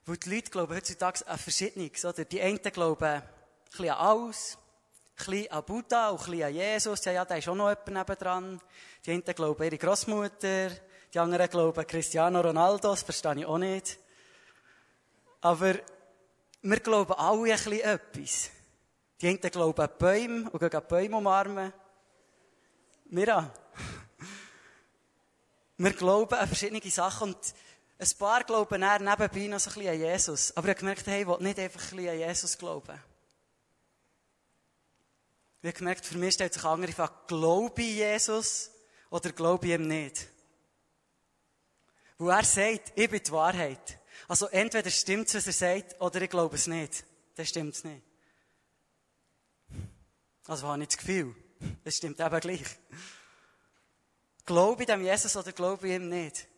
Weil 0.04 0.16
die 0.16 0.34
Leute 0.34 0.50
glauben 0.50 0.74
heutzutage 0.74 1.26
an 1.26 1.38
Verschiedenes, 1.38 2.04
oder? 2.04 2.24
Die 2.24 2.40
einen 2.40 2.60
glauben 2.60 3.04
ein 3.04 3.22
bisschen 3.70 3.90
an 3.90 3.96
alles, 3.96 4.58
ein 4.58 5.24
bisschen 5.24 5.52
an 5.52 5.64
Buddha 5.64 6.10
und 6.10 6.20
ein 6.20 6.26
bisschen 6.26 6.42
an 6.42 6.54
Jesus. 6.54 7.04
Ja, 7.04 7.12
ja, 7.12 7.24
da 7.24 7.36
ist 7.36 7.48
auch 7.48 7.54
noch 7.54 7.68
jemand 7.68 7.88
nebendran. 7.88 8.60
Die 9.06 9.12
einen 9.12 9.24
glauben 9.24 9.62
ihre 9.62 9.78
Großmutter, 9.78 10.70
die 11.14 11.18
anderen 11.18 11.48
glauben 11.48 11.86
Cristiano 11.86 12.40
Ronaldo, 12.40 12.90
das 12.90 13.02
verstehe 13.02 13.38
ich 13.38 13.46
auch 13.46 13.58
nicht. 13.58 13.98
Aber 15.40 15.74
wir 16.62 16.80
glauben 16.80 17.12
alle 17.14 17.40
ein 17.40 17.50
bisschen 17.50 17.80
etwas. 17.80 18.50
Die 19.20 19.28
einen 19.28 19.40
glauben 19.40 19.80
an 19.80 19.90
Bäume 19.98 20.50
und 20.50 20.58
gehen 20.58 20.74
an 20.74 20.86
Bäume 20.88 21.16
umarmen. 21.16 21.72
Wir. 23.06 23.52
Wir 25.76 25.92
glauben 25.92 26.34
an 26.34 26.46
verschiedene 26.46 26.80
Sachen 26.90 27.34
und 27.34 27.54
ein 27.98 28.18
paar 28.18 28.44
glauben 28.44 28.80
dann 28.80 29.04
nebenbei 29.04 29.46
noch 29.46 29.60
so 29.60 29.70
ein 29.70 29.74
bisschen 29.74 29.92
an 29.92 30.00
Jesus. 30.00 30.56
Aber 30.56 30.68
ich 30.68 30.76
gemerkt, 30.76 31.06
hey, 31.06 31.22
ich 31.22 31.26
will 31.26 31.38
nicht 31.40 31.58
einfach 31.58 31.80
ein 31.80 31.96
bisschen 31.96 32.08
an 32.08 32.18
Jesus 32.18 32.58
glauben. 32.58 33.00
Ich 35.62 35.68
habe 35.68 35.78
gemerkt, 35.78 36.06
für 36.06 36.18
mich 36.18 36.34
stellt 36.34 36.54
sich 36.54 36.64
andere 36.64 36.92
Frage, 36.92 37.14
glaube 37.28 37.80
ich 37.82 37.96
Jesus 37.96 38.70
oder 39.10 39.30
glaube 39.30 39.66
ich 39.66 39.74
ihm 39.74 39.86
nicht? 39.86 40.26
Wo 42.18 42.28
er 42.28 42.44
sagt, 42.44 42.92
ich 42.96 43.10
bin 43.10 43.22
die 43.22 43.32
Wahrheit. 43.32 43.98
Also 44.28 44.46
entweder 44.46 44.90
stimmt 44.90 45.28
es, 45.28 45.34
was 45.34 45.46
er 45.46 45.52
sagt, 45.52 46.00
oder 46.00 46.22
ich 46.22 46.30
glaube 46.30 46.56
es 46.56 46.66
nicht. 46.66 47.04
Dann 47.34 47.46
stimmt 47.46 47.74
es 47.74 47.84
nicht. 47.84 48.02
Also 50.46 50.66
habe 50.66 50.82
ich 50.82 50.88
das 50.88 50.98
Gefühl. 50.98 51.34
Es 51.84 51.96
stimmt 51.96 52.20
eben 52.20 52.40
gleich. 52.40 52.78
Glaube 54.44 54.82
ich 54.82 54.86
dem 54.86 55.02
Jesus 55.02 55.36
oder 55.36 55.52
glaube 55.52 55.88
ich 55.88 55.94
ihm 55.94 56.08
nicht? 56.08 56.48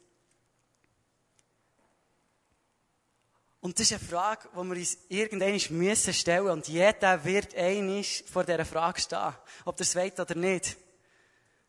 Und 3.61 3.79
das 3.79 3.91
ist 3.91 3.99
eine 3.99 4.09
Frage, 4.11 4.49
die 4.53 4.57
wir 4.57 4.77
uns 4.77 4.99
irgendwann 5.09 5.79
müssen 5.79 6.13
stellen 6.13 6.49
Und 6.49 6.69
jeder 6.69 7.25
wird 7.25 7.55
einig 7.55 8.25
vor 8.31 8.45
dieser 8.45 8.67
Frage 8.67 9.01
stehen. 9.01 9.35
Ob 9.65 9.81
er 9.81 9.83
es 9.83 9.97
weiß 9.97 10.21
oder 10.21 10.35
nicht. 10.35 10.77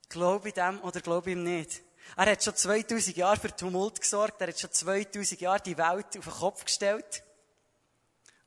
Glaube 0.09 0.49
ich 0.49 0.53
dem 0.53 0.81
oder 0.81 0.99
glaube 0.99 1.29
ich 1.29 1.37
ihm 1.37 1.43
nicht? 1.43 1.84
Er 2.15 2.31
hat 2.31 2.43
schon 2.43 2.55
2000 2.55 3.17
Jahre 3.17 3.39
für 3.39 3.55
Tumult 3.55 3.99
gesorgt. 3.99 4.39
Er 4.41 4.47
hat 4.47 4.59
schon 4.59 4.71
2000 4.71 5.41
Jahre 5.41 5.61
die 5.61 5.77
Welt 5.77 6.17
auf 6.17 6.23
den 6.25 6.33
Kopf 6.33 6.65
gestellt. 6.65 7.23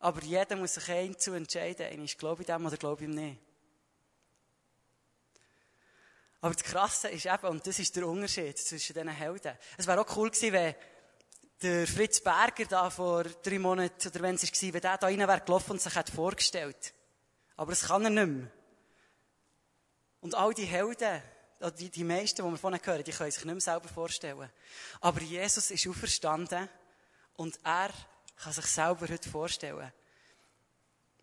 Aber 0.00 0.22
jeder 0.22 0.56
muss 0.56 0.74
sich 0.74 0.90
einzu 0.90 1.32
entscheiden. 1.32 2.04
Ist, 2.04 2.18
glaube 2.18 2.42
ich 2.42 2.46
dem 2.46 2.64
oder 2.64 2.76
glaube 2.76 3.02
ich 3.02 3.08
ihm 3.08 3.14
nicht? 3.14 3.40
Aber 6.40 6.54
das 6.54 6.62
Krasse 6.62 7.08
ist 7.08 7.26
eben, 7.26 7.46
und 7.48 7.66
das 7.66 7.78
ist 7.78 7.96
der 7.96 8.06
Unterschied 8.06 8.56
zwischen 8.56 8.94
diesen 8.94 9.08
Helden. 9.08 9.58
Es 9.76 9.86
wäre 9.86 10.00
auch 10.00 10.16
cool 10.16 10.30
gewesen, 10.30 10.52
wenn 10.52 10.74
der 11.62 11.86
Fritz 11.86 12.20
Berger 12.20 12.64
da 12.66 12.90
vor 12.90 13.24
drei 13.24 13.58
Monaten, 13.58 14.08
oder 14.08 14.22
wenn 14.22 14.36
es 14.36 14.44
war, 14.44 14.72
wenn 14.72 14.80
der 14.80 14.98
da 14.98 15.06
rein 15.06 15.18
wäre 15.18 15.40
gelaufen 15.40 15.72
und 15.72 15.82
sich 15.82 15.94
hat 15.96 16.10
vorgestellt. 16.10 16.94
Aber 17.56 17.72
das 17.72 17.88
kann 17.88 18.04
er 18.04 18.10
nicht 18.10 18.26
mehr. 18.28 18.50
Und 20.20 20.36
all 20.36 20.54
die 20.54 20.64
Helden, 20.64 21.20
die, 21.78 21.90
die 21.90 22.04
meisten, 22.04 22.44
die 22.44 22.50
wir 22.50 22.56
vorhin 22.56 22.80
hören, 22.82 23.04
die 23.04 23.10
können 23.10 23.30
sich 23.30 23.44
nicht 23.44 23.54
mehr 23.54 23.60
selber 23.60 23.88
vorstellen. 23.88 24.50
Aber 25.00 25.20
Jesus 25.20 25.70
ist 25.70 25.86
auferstanden 25.86 26.68
und 27.34 27.58
er 27.64 27.90
kann 28.36 28.52
sich 28.52 28.66
selber 28.66 29.08
heute 29.08 29.28
vorstellen. 29.28 29.92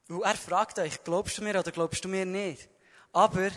Und 0.09 0.23
er 0.23 0.35
fragt 0.35 0.77
euch, 0.79 1.03
glaubst 1.03 1.37
du 1.37 1.43
mir 1.43 1.59
oder 1.59 1.71
glaubst 1.71 2.03
du 2.03 2.09
mir 2.09 2.25
nicht? 2.25 2.69
Aber 3.11 3.49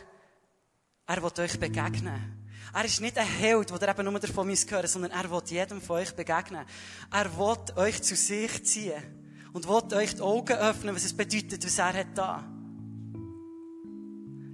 er 1.07 1.23
will 1.23 1.45
euch 1.45 1.59
begegnen. 1.59 2.47
Er 2.73 2.85
ist 2.85 3.01
nicht 3.01 3.19
ein 3.19 3.27
Held, 3.27 3.71
der 3.71 3.89
eben 3.89 4.05
nur 4.05 4.21
davon 4.21 4.49
hören 4.49 4.87
sondern 4.87 5.11
er 5.11 5.31
will 5.31 5.43
jedem 5.47 5.81
von 5.81 5.97
euch 5.97 6.15
begegnen. 6.15 6.67
Er 7.11 7.37
will 7.37 7.57
euch 7.77 8.03
zu 8.03 8.15
sich 8.15 8.65
ziehen. 8.65 9.51
Und 9.53 9.67
will 9.67 9.97
euch 9.97 10.15
die 10.15 10.21
Augen 10.21 10.57
öffnen, 10.57 10.95
was 10.95 11.05
es 11.05 11.17
bedeutet, 11.17 11.65
was 11.65 11.79
er 11.79 11.95
hat 11.95 12.17
da. 12.17 12.58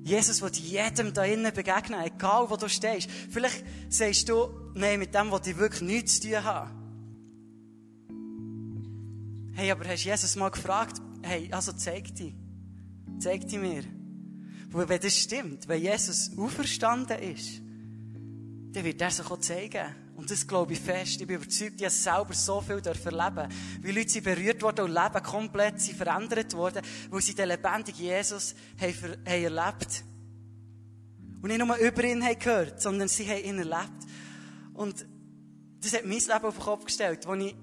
Jesus 0.04 0.42
will 0.42 0.52
jedem 0.52 1.14
da 1.14 1.24
innen 1.24 1.52
begegnen, 1.52 1.98
egal 2.04 2.50
wo 2.50 2.56
du 2.56 2.68
stehst. 2.68 3.10
Vielleicht 3.30 3.64
sagst 3.88 4.28
du, 4.28 4.50
nein, 4.74 4.98
mit 4.98 5.14
dem 5.14 5.32
will 5.32 5.40
ich 5.46 5.56
wirklich 5.56 5.80
nichts 5.80 6.20
zu 6.20 6.28
tun 6.28 6.44
haben. 6.44 6.70
Hey, 9.54 9.70
aber 9.70 9.88
hast 9.88 10.04
Jesus 10.04 10.36
mal 10.36 10.50
gefragt, 10.50 11.00
hey, 11.22 11.48
also 11.50 11.72
zeig 11.72 12.14
dich. 12.14 12.34
Zeig 13.18 13.48
dich 13.48 13.58
mir. 13.58 13.84
Weil 14.68 14.88
wenn 14.90 15.00
das 15.00 15.16
stimmt, 15.16 15.68
wenn 15.68 15.80
Jesus 15.80 16.32
auferstanden 16.36 17.18
ist, 17.20 17.62
dann 18.72 18.84
wird 18.84 19.00
er 19.00 19.10
sich 19.10 19.30
auch 19.30 19.40
zeigen. 19.40 20.03
Und 20.16 20.30
das 20.30 20.46
glaube 20.46 20.74
ich 20.74 20.80
fest. 20.80 21.20
Ich 21.20 21.26
bin 21.26 21.36
überzeugt, 21.36 21.74
ich 21.76 21.84
habe 21.84 21.90
selber 21.90 22.34
so 22.34 22.60
viel 22.60 22.78
erleben 22.78 23.52
Wie 23.80 23.90
Leute 23.90 24.08
sind 24.08 24.24
berührt 24.24 24.62
worden 24.62 24.84
und 24.84 24.92
Leben 24.92 25.22
komplett 25.22 25.80
sind 25.80 25.96
verändert 25.96 26.52
worden, 26.54 26.82
weil 27.10 27.20
sie 27.20 27.34
den 27.34 27.48
lebendigen 27.48 28.04
Jesus 28.04 28.54
haben, 28.80 28.94
haben 28.94 29.24
erlebt. 29.26 30.04
Und 31.42 31.48
nicht 31.48 31.58
nur 31.58 31.76
über 31.76 32.04
ihn 32.04 32.24
haben 32.24 32.38
gehört, 32.38 32.80
sondern 32.80 33.08
sie 33.08 33.28
haben 33.28 33.44
ihn 33.44 33.58
erlebt. 33.58 34.06
Und 34.72 35.06
das 35.80 35.92
hat 35.92 36.04
mein 36.04 36.18
Leben 36.18 36.44
auf 36.44 36.54
den 36.54 36.64
Kopf 36.64 36.84
gestellt, 36.84 37.26
wo 37.26 37.34
ich 37.34 37.54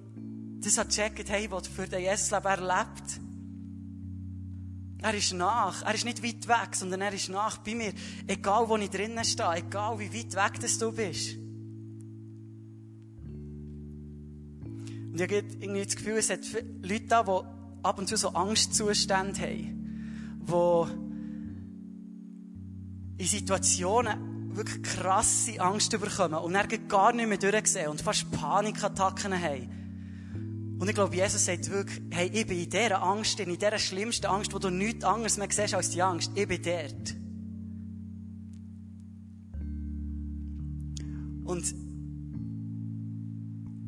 das 0.60 0.76
gecheckt, 0.76 1.30
hey, 1.30 1.50
was 1.50 1.68
für 1.68 1.88
den 1.88 2.02
Jesus 2.02 2.32
Leben 2.32 2.46
erlebt. 2.46 3.20
Er 5.02 5.14
ist 5.16 5.34
nach. 5.34 5.82
Er 5.84 5.96
ist 5.96 6.06
nicht 6.06 6.22
weit 6.22 6.48
weg, 6.48 6.76
sondern 6.76 7.02
er 7.02 7.14
ist 7.14 7.30
nach 7.30 7.58
bei 7.58 7.74
mir. 7.74 7.94
Egal, 8.28 8.70
wo 8.70 8.78
ich 8.78 8.90
drinnen 8.90 9.26
stehe, 9.26 9.56
egal 9.56 9.98
wie 9.98 10.14
weit 10.14 10.36
weg 10.36 10.60
das 10.62 10.78
du 10.78 10.92
bist. 10.92 11.38
Und 15.12 15.20
ich 15.20 15.24
habe 15.24 15.36
irgendwie 15.60 15.84
das 15.84 15.96
Gefühl, 15.96 16.18
es 16.18 16.30
hat 16.30 16.40
Leute 16.82 17.06
da, 17.08 17.24
die 17.24 17.42
ab 17.84 18.00
und 18.00 18.08
zu 18.08 18.16
so 18.16 18.30
Angstzustände 18.30 19.42
haben. 19.42 19.78
Die 20.48 21.12
in 23.22 23.28
Situationen 23.28 24.56
wirklich 24.56 24.82
krasse 24.84 25.60
Angst 25.60 25.92
bekommen 25.92 26.36
und 26.36 26.54
dann 26.54 26.68
gar 26.88 27.14
nicht 27.14 27.28
mehr 27.28 27.38
durchsehen 27.38 27.90
und 27.90 28.02
fast 28.02 28.32
Panikattacken 28.32 29.40
haben. 29.40 30.78
Und 30.80 30.90
ich 30.90 30.96
glaube, 30.96 31.16
Jesus 31.16 31.46
sagt 31.46 31.70
wirklich, 31.70 32.02
hey, 32.10 32.32
ich 32.34 32.48
bin 32.48 32.58
in 32.58 32.70
dieser 32.70 33.04
Angst, 33.04 33.40
in 33.40 33.50
dieser 33.50 33.78
schlimmsten 33.78 34.26
Angst, 34.26 34.54
wo 34.54 34.60
du 34.60 34.72
nichts 34.72 35.04
anderes 35.06 35.38
mehr 35.38 35.48
siehst 35.52 35.76
als 35.76 35.92
die 35.92 36.02
Angst. 36.02 36.32
Ich 36.34 36.48
bin 36.48 36.62
dort. 36.64 37.16
Und 41.46 41.91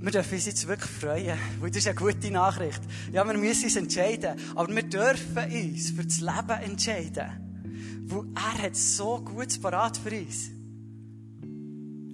wir 0.04 0.12
dürfen 0.12 0.34
uns 0.34 0.46
jetzt 0.48 0.68
wirklich 0.68 0.92
freuen, 0.92 1.40
weil 1.62 1.70
das 1.70 1.78
ist 1.78 1.88
eine 1.88 1.96
gute 1.96 2.30
Nachricht. 2.30 2.82
Ja, 3.14 3.26
wir 3.26 3.38
müssen 3.38 3.64
uns 3.64 3.78
entscheiden, 3.78 4.38
aber 4.54 4.76
wir 4.76 4.84
dürfen 4.84 5.38
uns 5.38 5.92
für 5.92 6.04
das 6.04 6.20
Leben 6.20 6.62
entscheiden, 6.62 8.04
weil 8.08 8.26
er 8.36 8.64
hat 8.64 8.76
so 8.76 9.22
Gutes 9.24 9.58
parat 9.58 9.96
für 9.96 10.12
uns. 10.12 10.50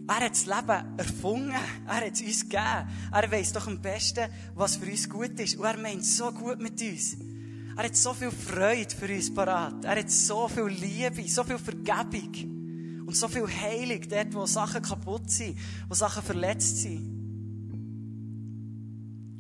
Er 0.08 0.26
hat 0.26 0.32
das 0.34 0.46
Leben 0.46 0.98
erfunden. 0.98 1.56
Er 1.88 1.96
hat 1.96 2.14
es 2.14 2.22
uns 2.22 2.42
gegeben. 2.42 2.88
Er 3.12 3.32
weiß 3.32 3.54
doch 3.54 3.66
am 3.66 3.82
besten, 3.82 4.30
was 4.54 4.76
für 4.76 4.86
uns 4.86 5.10
gut 5.10 5.40
ist. 5.40 5.56
Und 5.56 5.66
er 5.66 5.78
meint 5.78 6.06
so 6.06 6.32
gut 6.32 6.60
mit 6.60 6.80
uns. 6.80 7.18
Er 7.76 7.86
hat 7.86 7.96
so 7.96 8.14
viel 8.14 8.32
Freude 8.32 8.96
für 8.96 9.12
uns 9.12 9.34
parat. 9.34 9.84
Er 9.84 9.98
hat 9.98 10.12
so 10.12 10.48
viel 10.48 10.68
Liebe, 10.68 11.28
so 11.28 11.44
viel 11.44 11.58
Vergebung. 11.58 13.06
Und 13.08 13.16
so 13.16 13.28
viel 13.28 13.48
Heilung 13.48 14.02
dort, 14.08 14.34
wo 14.36 14.46
Sachen 14.46 14.84
kaputt 14.84 15.32
sind, 15.32 15.58
wo 15.88 15.96
Sachen 15.96 16.22
verletzt 16.22 16.78
sind. 16.84 17.19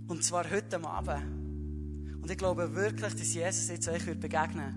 Und 0.09 0.23
zwar 0.23 0.49
heute 0.49 0.83
Abend. 0.83 1.21
Und 2.19 2.31
ich 2.31 2.37
glaube 2.37 2.73
wirklich, 2.73 3.13
dass 3.13 3.33
Jesus 3.33 3.69
jetzt 3.69 3.87
euch 3.87 4.03
begegnen 4.19 4.75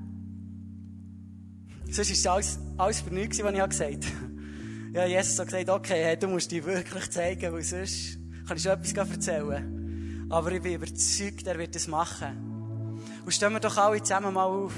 wird. 1.82 1.94
Sonst 1.94 2.10
ist 2.10 2.26
alles, 2.26 2.58
alles 2.76 3.00
für 3.00 3.14
nichts, 3.14 3.42
was 3.42 3.54
ich 3.54 3.68
gesagt 3.70 4.04
habe. 4.04 4.92
Ja, 4.92 5.06
Jesus 5.06 5.38
hat 5.38 5.46
gesagt, 5.46 5.70
okay, 5.70 6.04
hey, 6.04 6.18
du 6.18 6.28
musst 6.28 6.52
dich 6.52 6.62
wirklich 6.62 7.10
zeigen, 7.10 7.50
weil 7.50 7.62
sonst 7.62 8.18
kann 8.46 8.58
ich 8.58 8.62
schon 8.62 8.72
etwas 8.72 9.10
erzählen. 9.10 10.26
Aber 10.28 10.52
ich 10.52 10.60
bin 10.60 10.74
überzeugt, 10.74 11.46
er 11.46 11.58
wird 11.58 11.76
es 11.76 11.88
machen. 11.88 13.00
Und 13.24 13.32
stehen 13.32 13.54
wir 13.54 13.60
doch 13.60 13.78
alle 13.78 14.02
zusammen 14.02 14.34
mal 14.34 14.44
auf. 14.44 14.74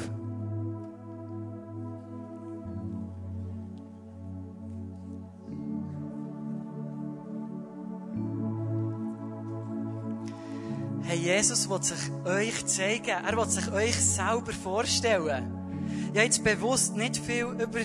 Hey, 11.07 11.18
Jesus 11.18 11.68
will 11.68 11.82
sich 11.82 12.11
euch 12.24 12.64
zeigen. 12.64 13.11
Er 13.26 13.36
will 13.36 13.46
sich 13.46 13.70
euch 13.70 13.94
selber 13.94 14.52
vorstellen. 14.52 15.52
Ich 16.05 16.18
habe 16.18 16.24
jetzt 16.24 16.42
bewusst 16.42 16.96
nicht 16.96 17.18
viel 17.18 17.44
über 17.44 17.80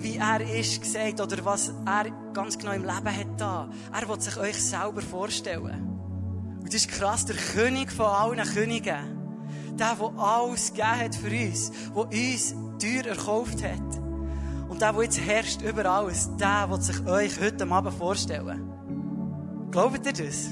wie 0.00 0.16
er 0.16 0.40
ist, 0.40 0.80
gesagt 0.80 1.20
oder 1.20 1.44
was 1.44 1.72
er 1.84 2.06
ganz 2.32 2.56
genau 2.56 2.72
im 2.72 2.84
Leben 2.84 3.16
hat 3.16 3.38
da. 3.40 3.68
Er 3.92 4.08
will 4.08 4.20
sich 4.20 4.36
euch 4.38 4.56
selber 4.56 5.02
vorstellen. 5.02 5.98
Und 6.60 6.68
das 6.68 6.76
ist 6.76 6.88
krass, 6.88 7.26
der 7.26 7.36
König 7.36 7.92
von 7.92 8.06
allen 8.06 8.42
Königen. 8.54 9.18
Der, 9.72 9.94
der 9.94 10.18
alles 10.18 10.72
gegeben 10.72 11.00
hat 11.00 11.14
für 11.14 11.30
uns, 11.30 11.72
der 11.94 12.06
uns 12.06 12.54
teuer 12.80 13.06
erkauft 13.08 13.62
hat. 13.62 14.00
Und 14.68 14.80
der, 14.80 14.92
der 14.92 15.02
jetzt 15.02 15.20
herrscht 15.20 15.62
über 15.62 15.84
alles, 15.84 16.30
der 16.36 16.70
will 16.70 16.80
sich 16.80 17.06
euch 17.06 17.40
heute 17.40 17.70
Abend 17.70 17.94
vorstellen. 17.94 18.72
Glaubt 19.70 20.06
ihr 20.06 20.12
das? 20.12 20.50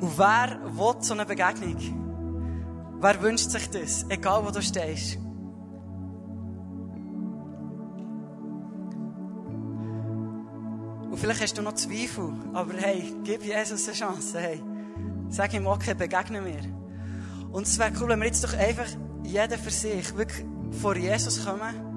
Und 0.00 0.18
wer 0.18 0.58
will 0.64 1.02
so 1.02 1.14
eine 1.14 1.26
Begegnung? 1.26 1.76
Wer 3.00 3.22
wünscht 3.22 3.50
sich 3.50 3.68
das? 3.70 4.06
Egal 4.08 4.44
wo 4.44 4.50
du 4.50 4.62
stehst. 4.62 5.18
Und 11.10 11.18
vielleicht 11.18 11.42
hast 11.42 11.58
du 11.58 11.62
noch 11.62 11.74
Zweifel, 11.74 12.32
aber 12.52 12.74
hey, 12.74 13.14
gib 13.24 13.44
Jesus 13.44 13.86
eine 13.88 13.96
Chance. 13.96 14.38
Hey, 14.38 14.62
sag 15.28 15.52
ihm, 15.54 15.66
okay, 15.66 15.94
begegne 15.94 16.40
mir. 16.40 16.60
Und 17.50 17.66
es 17.66 17.78
wäre 17.78 17.92
cool, 18.00 18.08
wenn 18.08 18.20
wir 18.20 18.26
jetzt 18.26 18.44
doch 18.44 18.56
einfach 18.56 18.86
jeder 19.24 19.58
für 19.58 19.70
sich 19.70 20.16
wirklich 20.16 20.46
vor 20.80 20.96
Jesus 20.96 21.44
kommen 21.44 21.89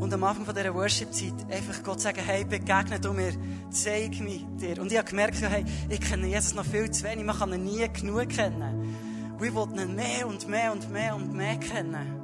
und 0.00 0.14
am 0.14 0.24
Anfang 0.24 0.46
dieser 0.54 0.74
Worship-Zeit 0.74 1.34
einfach 1.50 1.82
Gott 1.82 2.00
sagen, 2.00 2.20
hey, 2.24 2.44
begegne 2.44 2.98
du 2.98 3.12
mir, 3.12 3.32
zeig 3.70 4.18
mich 4.20 4.46
dir. 4.58 4.80
Und 4.80 4.90
ich 4.90 4.96
habe 4.96 5.08
gemerkt, 5.08 5.40
hey, 5.42 5.64
ich 5.90 6.00
kenne 6.00 6.26
Jesus 6.26 6.54
noch 6.54 6.64
viel 6.64 6.90
zu 6.90 7.04
wenig, 7.04 7.24
man 7.24 7.38
kann 7.38 7.52
ihn 7.52 7.64
nie 7.64 7.86
genug 7.92 8.30
kennen. 8.30 8.96
Und 9.38 9.44
ich 9.44 9.54
wollte 9.54 9.82
ihn 9.82 9.94
mehr 9.94 10.26
und 10.26 10.48
mehr 10.48 10.72
und 10.72 10.90
mehr 10.90 11.14
und 11.14 11.34
mehr 11.34 11.56
kennen. 11.56 12.16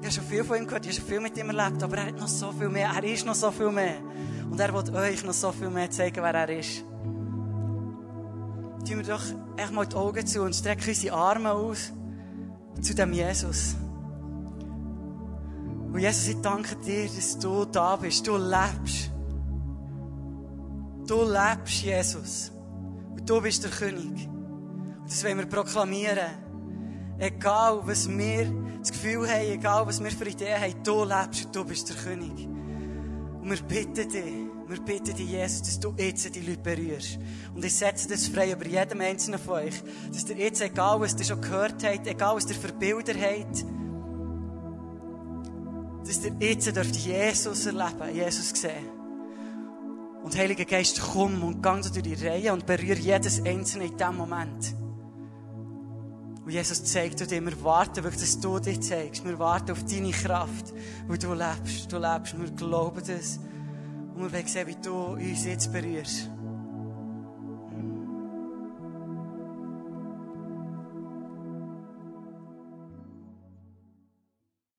Ich 0.00 0.06
habe 0.06 0.14
schon 0.14 0.24
viel 0.24 0.44
von 0.44 0.56
ihm 0.56 0.66
gehört, 0.66 0.86
ich 0.86 0.92
habe 0.92 1.00
schon 1.00 1.08
viel 1.08 1.20
mit 1.20 1.36
ihm 1.36 1.50
erlebt, 1.50 1.82
aber 1.82 1.96
er 1.96 2.06
hat 2.06 2.18
noch 2.18 2.28
so 2.28 2.52
viel 2.52 2.68
mehr, 2.68 2.90
er 2.94 3.04
ist 3.04 3.26
noch 3.26 3.34
so 3.34 3.50
viel 3.50 3.70
mehr. 3.70 3.96
Und 4.48 4.60
er 4.60 4.72
will 4.72 4.94
euch 4.94 5.24
noch 5.24 5.32
so 5.32 5.50
viel 5.50 5.70
mehr 5.70 5.90
zeigen, 5.90 6.22
wer 6.22 6.34
er 6.34 6.58
ist. 6.58 6.84
Tun 8.88 8.98
wir 8.98 9.02
doch 9.02 9.22
echt 9.56 9.72
mal 9.72 9.86
die 9.86 9.96
Augen 9.96 10.26
zu 10.26 10.42
und 10.42 10.54
strecken 10.54 10.88
unsere 10.88 11.16
Arme 11.16 11.52
aus 11.52 11.92
zu 12.80 12.94
dem 12.94 13.12
Jesus. 13.12 13.76
Und 15.92 15.98
Jesus, 15.98 16.28
ich 16.28 16.40
danke 16.40 16.74
dir, 16.76 17.04
dass 17.04 17.38
du 17.38 17.66
da 17.66 17.96
bist, 17.96 18.26
du 18.26 18.38
lebst. 18.38 19.10
Du 21.06 21.22
lebst, 21.22 21.82
Jesus. 21.82 22.50
Und 23.10 23.28
du 23.28 23.42
bist 23.42 23.62
der 23.62 23.70
König. 23.70 24.26
Und 24.26 25.04
das 25.04 25.22
wollen 25.22 25.36
wir 25.36 25.46
proklamieren. 25.46 26.30
Egal, 27.18 27.82
was 27.84 28.08
wir 28.08 28.50
das 28.80 28.90
Gefühl 28.90 29.28
haben, 29.28 29.42
egal, 29.42 29.86
was 29.86 30.02
wir 30.02 30.10
für 30.10 30.26
Ideen 30.26 30.60
haben, 30.60 30.82
du 30.82 31.04
lebst 31.04 31.44
und 31.44 31.56
du 31.56 31.64
bist 31.64 31.90
der 31.90 31.96
König. 31.96 32.48
Und 33.42 33.50
wir 33.50 33.62
bitten 33.62 34.08
dich, 34.08 34.48
wir 34.68 34.80
bitten 34.80 35.14
dich, 35.14 35.28
Jesus, 35.28 35.62
dass 35.62 35.80
du 35.80 35.94
jetzt 35.98 36.34
die 36.34 36.40
Leute 36.40 36.62
berührst. 36.62 37.18
Und 37.54 37.62
ich 37.62 37.76
setze 37.76 38.08
das 38.08 38.28
frei 38.28 38.52
über 38.52 38.66
jedem 38.66 39.02
einzelnen 39.02 39.38
von 39.38 39.54
euch, 39.54 39.82
dass 40.10 40.26
ihr 40.30 40.36
jetzt, 40.36 40.62
egal 40.62 41.00
was 41.00 41.14
ihr 41.18 41.24
schon 41.24 41.40
gehört 41.42 41.84
habt, 41.84 42.06
egal 42.06 42.36
was 42.36 42.48
ihr 42.48 42.54
für 42.54 42.72
Bilder 42.72 43.12
habt, 43.12 43.66
dass 46.12 46.24
ihr 46.24 46.34
jetzt 46.40 46.76
dürft 46.76 46.96
Jesus 46.96 47.66
erleben, 47.66 48.14
Jesus 48.14 48.50
sehen. 48.50 48.90
Und 50.22 50.36
Heiliger 50.36 50.64
Geist, 50.64 51.00
komm 51.00 51.42
und 51.42 51.62
gang 51.62 51.82
durch 51.82 52.02
die 52.02 52.14
Reihe 52.14 52.52
und 52.52 52.66
berühre 52.66 52.98
jedes 52.98 53.44
Einzelne 53.44 53.86
in 53.86 53.96
diesem 53.96 54.16
Moment. 54.16 54.74
Und 56.44 56.50
Jesus 56.50 56.84
zeigt 56.84 57.20
dir, 57.30 57.44
wir 57.44 57.64
warten 57.64 58.02
wirklich, 58.04 58.20
dass 58.20 58.40
du 58.40 58.58
dich 58.58 58.80
zeigst. 58.80 59.24
Wir 59.24 59.38
warten 59.38 59.72
auf 59.72 59.84
deine 59.84 60.10
Kraft, 60.10 60.72
weil 61.06 61.18
du 61.18 61.34
lebst, 61.34 61.90
du 61.90 61.98
lebst. 61.98 62.38
Wir 62.38 62.50
glauben 62.50 63.02
das. 63.06 63.38
Und 64.14 64.22
wir 64.22 64.32
wollen 64.32 64.46
sehen, 64.46 64.66
wie 64.66 64.76
du 64.76 65.14
uns 65.14 65.44
jetzt 65.44 65.72
berührst. 65.72 66.28